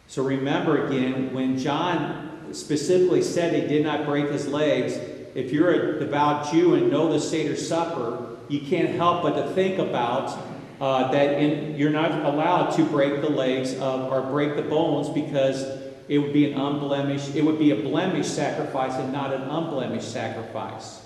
So 0.08 0.22
remember 0.22 0.88
again, 0.88 1.34
when 1.34 1.58
John 1.58 2.54
specifically 2.54 3.22
said 3.22 3.54
he 3.54 3.66
did 3.70 3.86
not 3.86 4.06
break 4.06 4.30
his 4.30 4.50
legs, 4.50 4.96
if 5.34 5.54
you're 5.54 5.72
a 5.72 6.00
devout 6.00 6.52
Jew 6.52 6.76
and 6.76 6.92
know 6.92 7.10
the 7.10 7.22
Seder 7.22 7.56
Supper, 7.56 8.36
you 8.50 8.60
can't 8.60 8.90
help 8.90 9.24
but 9.24 9.42
to 9.42 9.50
think 9.54 9.80
about 9.80 10.38
uh, 10.82 11.10
that 11.14 11.42
in, 11.42 11.78
you're 11.78 11.90
not 11.90 12.26
allowed 12.26 12.72
to 12.72 12.84
break 12.84 13.22
the 13.22 13.30
legs 13.30 13.76
of, 13.76 14.12
or 14.12 14.24
break 14.24 14.58
the 14.58 14.62
bones 14.64 15.08
because 15.08 15.64
it 16.10 16.18
would 16.18 16.34
be 16.34 16.52
an 16.52 16.60
unblemished, 16.60 17.34
it 17.34 17.46
would 17.46 17.60
be 17.60 17.72
a 17.72 17.78
blemished 17.78 18.36
sacrifice 18.36 18.96
and 18.96 19.14
not 19.14 19.34
an 19.34 19.44
unblemished 19.44 20.12
sacrifice. 20.12 21.06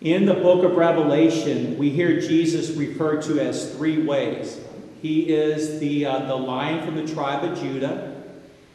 In 0.00 0.24
the 0.24 0.32
book 0.32 0.64
of 0.64 0.76
Revelation, 0.76 1.76
we 1.76 1.90
hear 1.90 2.20
Jesus 2.20 2.74
referred 2.74 3.20
to 3.22 3.38
as 3.38 3.74
three 3.74 4.02
ways. 4.02 4.58
He 5.02 5.30
is 5.30 5.78
the, 5.78 6.06
uh, 6.06 6.26
the 6.26 6.36
lion 6.36 6.86
from 6.86 6.94
the 6.94 7.12
tribe 7.12 7.44
of 7.44 7.58
Judah. 7.58 8.22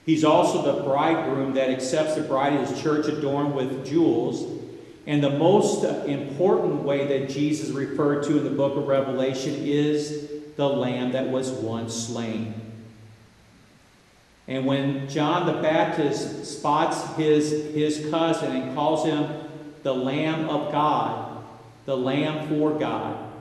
He's 0.05 0.23
also 0.23 0.61
the 0.61 0.83
bridegroom 0.83 1.55
that 1.55 1.71
accepts 1.71 2.13
the 2.13 2.21
bride 2.21 2.53
of 2.53 2.69
his 2.69 2.79
church 2.79 3.07
adorned 3.07 3.55
with 3.55 3.87
jewels. 3.87 4.61
And 5.07 5.23
the 5.23 5.31
most 5.31 5.83
important 5.83 6.83
way 6.83 7.07
that 7.07 7.29
Jesus 7.29 7.71
referred 7.71 8.23
to 8.25 8.37
in 8.37 8.43
the 8.43 8.51
book 8.51 8.77
of 8.77 8.87
Revelation 8.87 9.55
is 9.55 10.29
the 10.57 10.69
lamb 10.69 11.11
that 11.13 11.29
was 11.29 11.49
once 11.49 12.07
slain. 12.07 12.53
And 14.47 14.67
when 14.67 15.09
John 15.09 15.47
the 15.47 15.59
Baptist 15.59 16.45
spots 16.45 17.15
his, 17.15 17.73
his 17.73 18.07
cousin 18.11 18.55
and 18.55 18.75
calls 18.75 19.05
him 19.05 19.44
the 19.85 19.93
Lamb 19.93 20.49
of 20.49 20.71
God, 20.71 21.43
the 21.85 21.95
Lamb 21.95 22.49
for 22.49 22.71
God. 22.71 23.31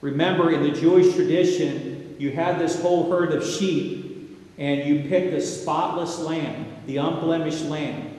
Remember, 0.00 0.50
in 0.50 0.62
the 0.62 0.70
Jewish 0.70 1.14
tradition, 1.14 2.16
you 2.18 2.30
had 2.30 2.58
this 2.58 2.80
whole 2.80 3.10
herd 3.10 3.34
of 3.34 3.46
sheep, 3.46 4.38
and 4.56 4.88
you 4.88 5.06
picked 5.10 5.32
the 5.32 5.42
spotless 5.42 6.20
lamb, 6.20 6.72
the 6.86 6.96
unblemished 6.96 7.66
lamb. 7.66 8.14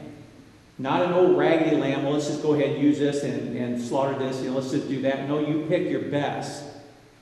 Not 0.78 1.02
an 1.02 1.14
old 1.14 1.40
raggedy 1.40 1.76
lamb, 1.76 2.04
well, 2.04 2.14
let's 2.14 2.28
just 2.28 2.44
go 2.44 2.54
ahead 2.54 2.76
and 2.76 2.84
use 2.84 3.00
this 3.00 3.24
and, 3.24 3.58
and 3.58 3.82
slaughter 3.82 4.16
this, 4.20 4.42
and 4.42 4.54
let's 4.54 4.70
just 4.70 4.88
do 4.88 5.02
that. 5.02 5.28
No, 5.28 5.40
you 5.40 5.66
pick 5.68 5.90
your 5.90 6.04
best 6.04 6.64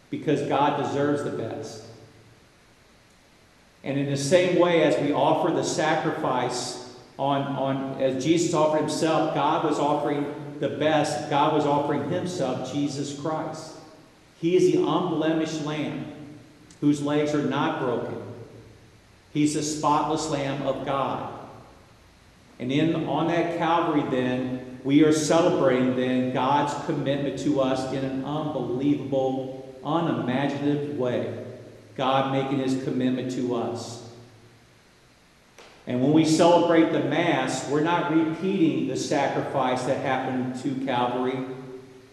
because 0.09 0.41
God 0.49 0.83
deserves 0.83 1.23
the 1.23 1.37
best. 1.37 1.85
And 3.81 3.97
in 3.97 4.07
the 4.07 4.17
same 4.17 4.59
way 4.59 4.83
as 4.83 5.01
we 5.01 5.13
offer 5.13 5.53
the 5.53 5.63
sacrifice 5.63 6.86
on, 7.17 7.41
on 7.43 8.01
as 8.01 8.23
Jesus 8.23 8.53
offered 8.53 8.79
himself, 8.79 9.33
God 9.33 9.63
was 9.63 9.79
offering 9.79 10.33
the 10.59 10.69
best. 10.69 11.29
God 11.29 11.53
was 11.53 11.65
offering 11.65 12.09
himself, 12.09 12.71
Jesus 12.71 13.19
Christ. 13.19 13.75
He 14.39 14.55
is 14.55 14.71
the 14.71 14.79
unblemished 14.79 15.65
lamb 15.65 16.13
whose 16.79 17.01
legs 17.01 17.33
are 17.33 17.43
not 17.43 17.79
broken. 17.79 18.21
He's 19.33 19.55
the 19.55 19.63
spotless 19.63 20.29
lamb 20.29 20.61
of 20.63 20.85
God. 20.85 21.33
And 22.59 22.71
in 22.71 23.07
on 23.07 23.27
that 23.27 23.57
Calvary 23.57 24.03
then, 24.09 24.79
we 24.83 25.03
are 25.03 25.11
celebrating 25.11 25.95
then 25.95 26.33
God's 26.33 26.73
commitment 26.85 27.39
to 27.39 27.61
us 27.61 27.91
in 27.93 28.03
an 28.03 28.25
unbelievable, 28.25 29.75
unimaginative 29.83 30.97
way. 30.97 31.45
God 31.95 32.31
making 32.31 32.59
his 32.59 32.83
commitment 32.83 33.31
to 33.33 33.55
us. 33.55 34.06
And 35.87 36.01
when 36.01 36.11
we 36.11 36.25
celebrate 36.25 36.91
the 36.91 36.99
Mass, 36.99 37.69
we're 37.69 37.79
not 37.79 38.13
repeating 38.13 38.89
the 38.89 38.97
sacrifice 38.97 39.83
that 39.83 40.01
happened 40.01 40.61
to 40.61 40.85
Calvary. 40.85 41.39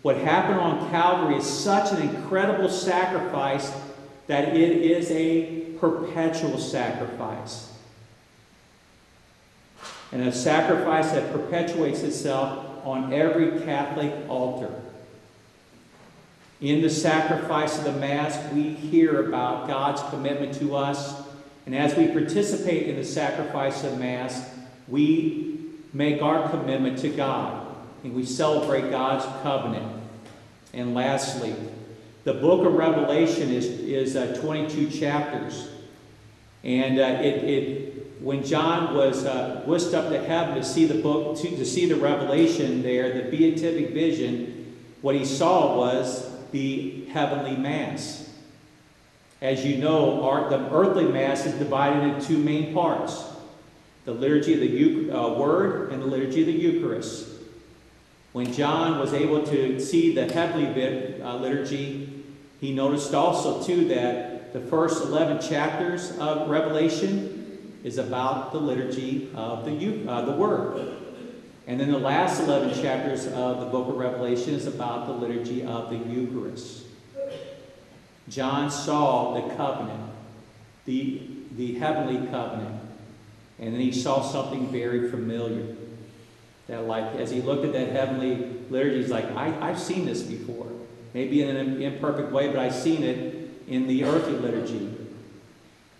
What 0.02 0.16
happened 0.18 0.60
on 0.60 0.90
Calvary 0.90 1.37
is 1.37 1.46
such 1.46 1.90
an 1.90 2.08
incredible 2.08 2.68
sacrifice 2.68 3.72
that 4.28 4.56
it 4.56 4.70
is 4.70 5.10
a 5.10 5.76
perpetual 5.80 6.58
sacrifice. 6.58 7.72
And 10.12 10.22
a 10.22 10.32
sacrifice 10.32 11.10
that 11.10 11.32
perpetuates 11.32 12.02
itself 12.04 12.87
on 12.87 13.12
every 13.12 13.60
Catholic 13.64 14.14
altar. 14.28 14.72
In 16.60 16.80
the 16.80 16.90
sacrifice 16.90 17.76
of 17.78 17.84
the 17.84 17.92
Mass, 17.94 18.52
we 18.52 18.62
hear 18.62 19.26
about 19.26 19.66
God's 19.66 20.00
commitment 20.10 20.54
to 20.60 20.76
us 20.76 21.23
and 21.66 21.74
as 21.74 21.96
we 21.96 22.09
participate 22.09 22.88
in 22.88 22.96
the 22.96 23.05
sacrifice 23.05 23.85
of 23.85 23.98
Mass, 23.98 24.50
we 24.87 25.60
make 25.92 26.21
our 26.21 26.48
commitment 26.50 26.98
to 26.98 27.08
God 27.08 27.75
and 28.02 28.15
we 28.15 28.27
celebrate 28.27 28.90
God's 28.90 29.25
covenant. 29.42 30.02
And 30.75 30.94
lastly, 30.94 31.54
the 32.25 32.35
book 32.35 32.67
of 32.67 32.75
Revelation 32.75 33.50
is, 33.50 33.67
is 33.67 34.17
uh, 34.17 34.38
22 34.42 34.90
chapters. 34.90 35.69
And 36.62 36.98
uh, 36.98 37.23
it, 37.23 37.44
it, 37.44 38.21
when 38.21 38.44
John 38.44 38.94
was 38.94 39.25
uh, 39.25 39.62
whisked 39.67 39.94
up 39.94 40.10
to 40.10 40.23
heaven 40.23 40.56
to 40.56 40.65
see 40.65 40.85
the 40.85 41.02
book, 41.02 41.38
to, 41.38 41.48
to 41.48 41.65
see 41.65 41.87
the 41.87 41.96
revelation 41.96 42.83
there, 42.83 43.23
the 43.23 43.31
beatific 43.31 43.90
vision, 43.90 44.77
what 45.00 45.15
he 45.15 45.25
saw 45.25 45.77
was 45.77 46.31
the 46.50 47.06
heavenly 47.06 47.56
Mass. 47.56 48.33
As 49.44 49.62
you 49.62 49.76
know, 49.76 50.26
our, 50.26 50.48
the 50.48 50.70
earthly 50.72 51.04
Mass 51.04 51.44
is 51.44 51.52
divided 51.56 52.02
into 52.02 52.26
two 52.26 52.38
main 52.38 52.72
parts 52.72 53.24
the 54.06 54.12
liturgy 54.12 54.54
of 54.54 54.60
the 54.60 55.14
uh, 55.14 55.34
Word 55.34 55.92
and 55.92 56.00
the 56.00 56.06
liturgy 56.06 56.40
of 56.40 56.46
the 56.46 56.52
Eucharist. 56.52 57.28
When 58.32 58.50
John 58.54 58.98
was 58.98 59.12
able 59.12 59.42
to 59.44 59.78
see 59.80 60.14
the 60.14 60.32
heavenly 60.32 61.22
uh, 61.22 61.36
liturgy, 61.36 62.24
he 62.58 62.72
noticed 62.72 63.12
also, 63.12 63.62
too, 63.62 63.86
that 63.88 64.54
the 64.54 64.60
first 64.60 65.04
11 65.04 65.46
chapters 65.46 66.16
of 66.16 66.48
Revelation 66.48 67.76
is 67.84 67.98
about 67.98 68.50
the 68.52 68.58
liturgy 68.58 69.30
of 69.34 69.66
the, 69.66 70.08
uh, 70.08 70.22
the 70.22 70.32
Word. 70.32 70.96
And 71.66 71.78
then 71.78 71.92
the 71.92 71.98
last 71.98 72.40
11 72.40 72.82
chapters 72.82 73.26
of 73.26 73.60
the 73.60 73.66
book 73.66 73.88
of 73.88 73.96
Revelation 73.96 74.54
is 74.54 74.66
about 74.66 75.06
the 75.06 75.12
liturgy 75.12 75.64
of 75.64 75.90
the 75.90 75.96
Eucharist. 75.96 76.83
John 78.29 78.70
saw 78.70 79.35
the 79.35 79.54
covenant, 79.54 80.10
the, 80.87 81.22
the 81.56 81.75
heavenly 81.75 82.27
covenant, 82.29 82.81
and 83.58 83.75
then 83.75 83.81
he 83.81 83.92
saw 83.92 84.22
something 84.22 84.68
very 84.68 85.10
familiar. 85.10 85.77
That, 86.66 86.87
like, 86.87 87.14
as 87.16 87.31
he 87.31 87.42
looked 87.42 87.64
at 87.66 87.72
that 87.75 87.90
heavenly 87.90 88.37
liturgy, 88.70 89.02
he's 89.02 89.10
like, 89.10 89.31
I, 89.33 89.68
I've 89.68 89.79
seen 89.79 90.06
this 90.06 90.22
before. 90.22 90.66
Maybe 91.12 91.42
in 91.42 91.54
an 91.54 91.81
imperfect 91.81 92.33
way, 92.33 92.48
but 92.48 92.58
I've 92.58 92.75
seen 92.75 93.02
it 93.02 93.50
in 93.68 93.87
the 93.87 94.04
earthly 94.04 94.33
liturgy. 94.33 94.96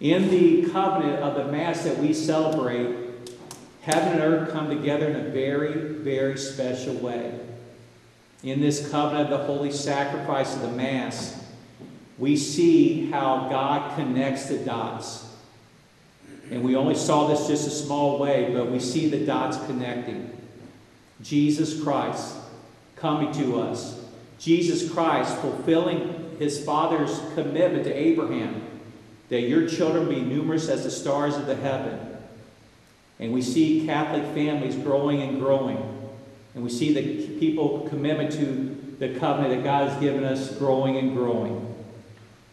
In 0.01 0.31
the 0.31 0.71
covenant 0.71 1.23
of 1.23 1.35
the 1.35 1.53
Mass 1.53 1.85
that 1.85 1.99
we 1.99 2.13
celebrate, 2.13 2.97
heaven 3.83 4.15
and 4.15 4.21
earth 4.21 4.53
come 4.53 4.69
together 4.69 5.09
in 5.09 5.17
a 5.17 5.31
very, 5.31 5.73
very 5.73 6.37
special 6.39 6.95
way. 6.95 7.39
In 8.43 8.61
this 8.61 8.91
covenant 8.91 9.31
of 9.31 9.41
the 9.41 9.47
holy 9.47 9.71
sacrifice 9.71 10.55
of 10.55 10.63
the 10.63 10.73
Mass, 10.73 11.44
we 12.19 12.37
see 12.37 13.11
how 13.11 13.49
God 13.49 13.97
connects 13.97 14.47
the 14.47 14.59
dots. 14.59 15.27
And 16.51 16.63
we 16.63 16.77
only 16.77 16.95
saw 16.95 17.27
this 17.27 17.49
just 17.49 17.67
a 17.67 17.71
small 17.71 18.19
way, 18.19 18.53
but 18.53 18.71
we 18.71 18.79
see 18.79 19.09
the 19.09 19.25
dots 19.25 19.57
connecting. 19.67 20.31
Jesus 21.23 21.83
Christ 21.83 22.37
coming 22.97 23.33
to 23.33 23.61
us. 23.61 24.01
Jesus 24.39 24.93
Christ 24.93 25.37
fulfilling 25.39 26.37
his 26.39 26.63
Father's 26.65 27.21
commitment 27.35 27.85
to 27.85 27.93
Abraham 27.93 28.63
that 29.31 29.43
your 29.43 29.69
children 29.69 30.09
be 30.09 30.21
numerous 30.21 30.69
as 30.69 30.85
the 30.85 30.91
stars 30.91 31.37
of 31.37 31.47
the 31.47 31.57
heaven. 31.57 32.17
And 33.19 33.33
we 33.33 33.43
see 33.43 33.87
Catholic 33.87 34.25
families 34.35 34.77
growing 34.77 35.23
and 35.23 35.41
growing. 35.41 35.79
And 36.55 36.63
we 36.63 36.71
see 36.71 36.93
the 36.93 37.39
people 37.39 37.89
commitment 37.89 38.33
to 38.33 38.97
the 38.99 39.19
covenant 39.19 39.55
that 39.55 39.65
God 39.65 39.89
has 39.89 40.01
given 40.01 40.25
us 40.25 40.57
growing 40.57 40.97
and 40.97 41.15
growing. 41.15 41.74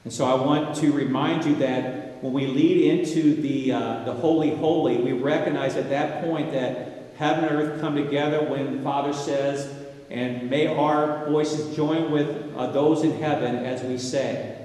And 0.03 0.11
so 0.11 0.25
I 0.25 0.33
want 0.33 0.75
to 0.77 0.91
remind 0.91 1.45
you 1.45 1.55
that 1.57 2.23
when 2.23 2.33
we 2.33 2.47
lead 2.47 2.99
into 2.99 3.35
the, 3.41 3.71
uh, 3.71 4.03
the 4.03 4.13
Holy 4.13 4.55
Holy, 4.55 4.97
we 4.97 5.11
recognize 5.11 5.75
at 5.75 5.89
that 5.89 6.23
point 6.23 6.51
that 6.53 7.13
heaven 7.17 7.45
and 7.45 7.55
earth 7.55 7.81
come 7.81 7.95
together 7.95 8.43
when 8.43 8.77
the 8.77 8.83
Father 8.83 9.13
says, 9.13 9.71
and 10.09 10.49
may 10.49 10.67
our 10.67 11.25
voices 11.27 11.75
join 11.75 12.11
with 12.11 12.55
uh, 12.55 12.67
those 12.71 13.03
in 13.03 13.19
heaven 13.19 13.57
as 13.57 13.83
we 13.83 13.97
say. 13.97 14.57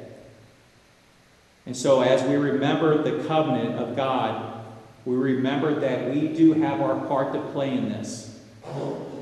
And 1.66 1.76
so 1.76 2.00
as 2.00 2.22
we 2.22 2.36
remember 2.36 3.02
the 3.02 3.26
covenant 3.26 3.78
of 3.78 3.96
God, 3.96 4.64
we 5.04 5.16
remember 5.16 5.78
that 5.80 6.10
we 6.12 6.28
do 6.28 6.54
have 6.54 6.80
our 6.80 7.06
part 7.06 7.32
to 7.32 7.40
play 7.52 7.76
in 7.76 7.88
this. 7.88 8.40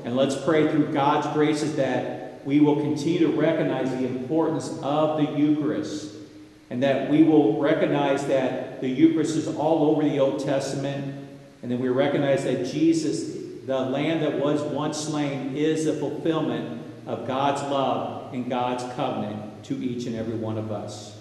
And 0.03 0.15
let's 0.15 0.35
pray 0.35 0.69
through 0.69 0.93
God's 0.93 1.27
graces 1.33 1.75
that 1.75 2.24
we 2.45 2.59
will 2.59 2.75
continue 2.77 3.19
to 3.19 3.39
recognize 3.39 3.89
the 3.89 4.05
importance 4.05 4.69
of 4.81 5.17
the 5.17 5.37
Eucharist 5.37 6.13
and 6.69 6.81
that 6.83 7.09
we 7.09 7.23
will 7.23 7.59
recognize 7.59 8.25
that 8.27 8.81
the 8.81 8.87
Eucharist 8.87 9.35
is 9.35 9.47
all 9.47 9.89
over 9.89 10.03
the 10.03 10.19
Old 10.19 10.39
Testament 10.39 11.27
and 11.61 11.71
then 11.71 11.79
we 11.79 11.89
recognize 11.89 12.43
that 12.43 12.67
Jesus, 12.67 13.33
the 13.65 13.79
Lamb 13.79 14.19
that 14.19 14.39
was 14.39 14.61
once 14.61 14.99
slain, 14.99 15.57
is 15.57 15.85
the 15.85 15.93
fulfillment 15.93 16.83
of 17.07 17.25
God's 17.25 17.63
love 17.63 18.33
and 18.33 18.47
God's 18.47 18.83
covenant 18.95 19.63
to 19.65 19.83
each 19.83 20.05
and 20.05 20.15
every 20.15 20.35
one 20.35 20.59
of 20.59 20.71
us. 20.71 21.14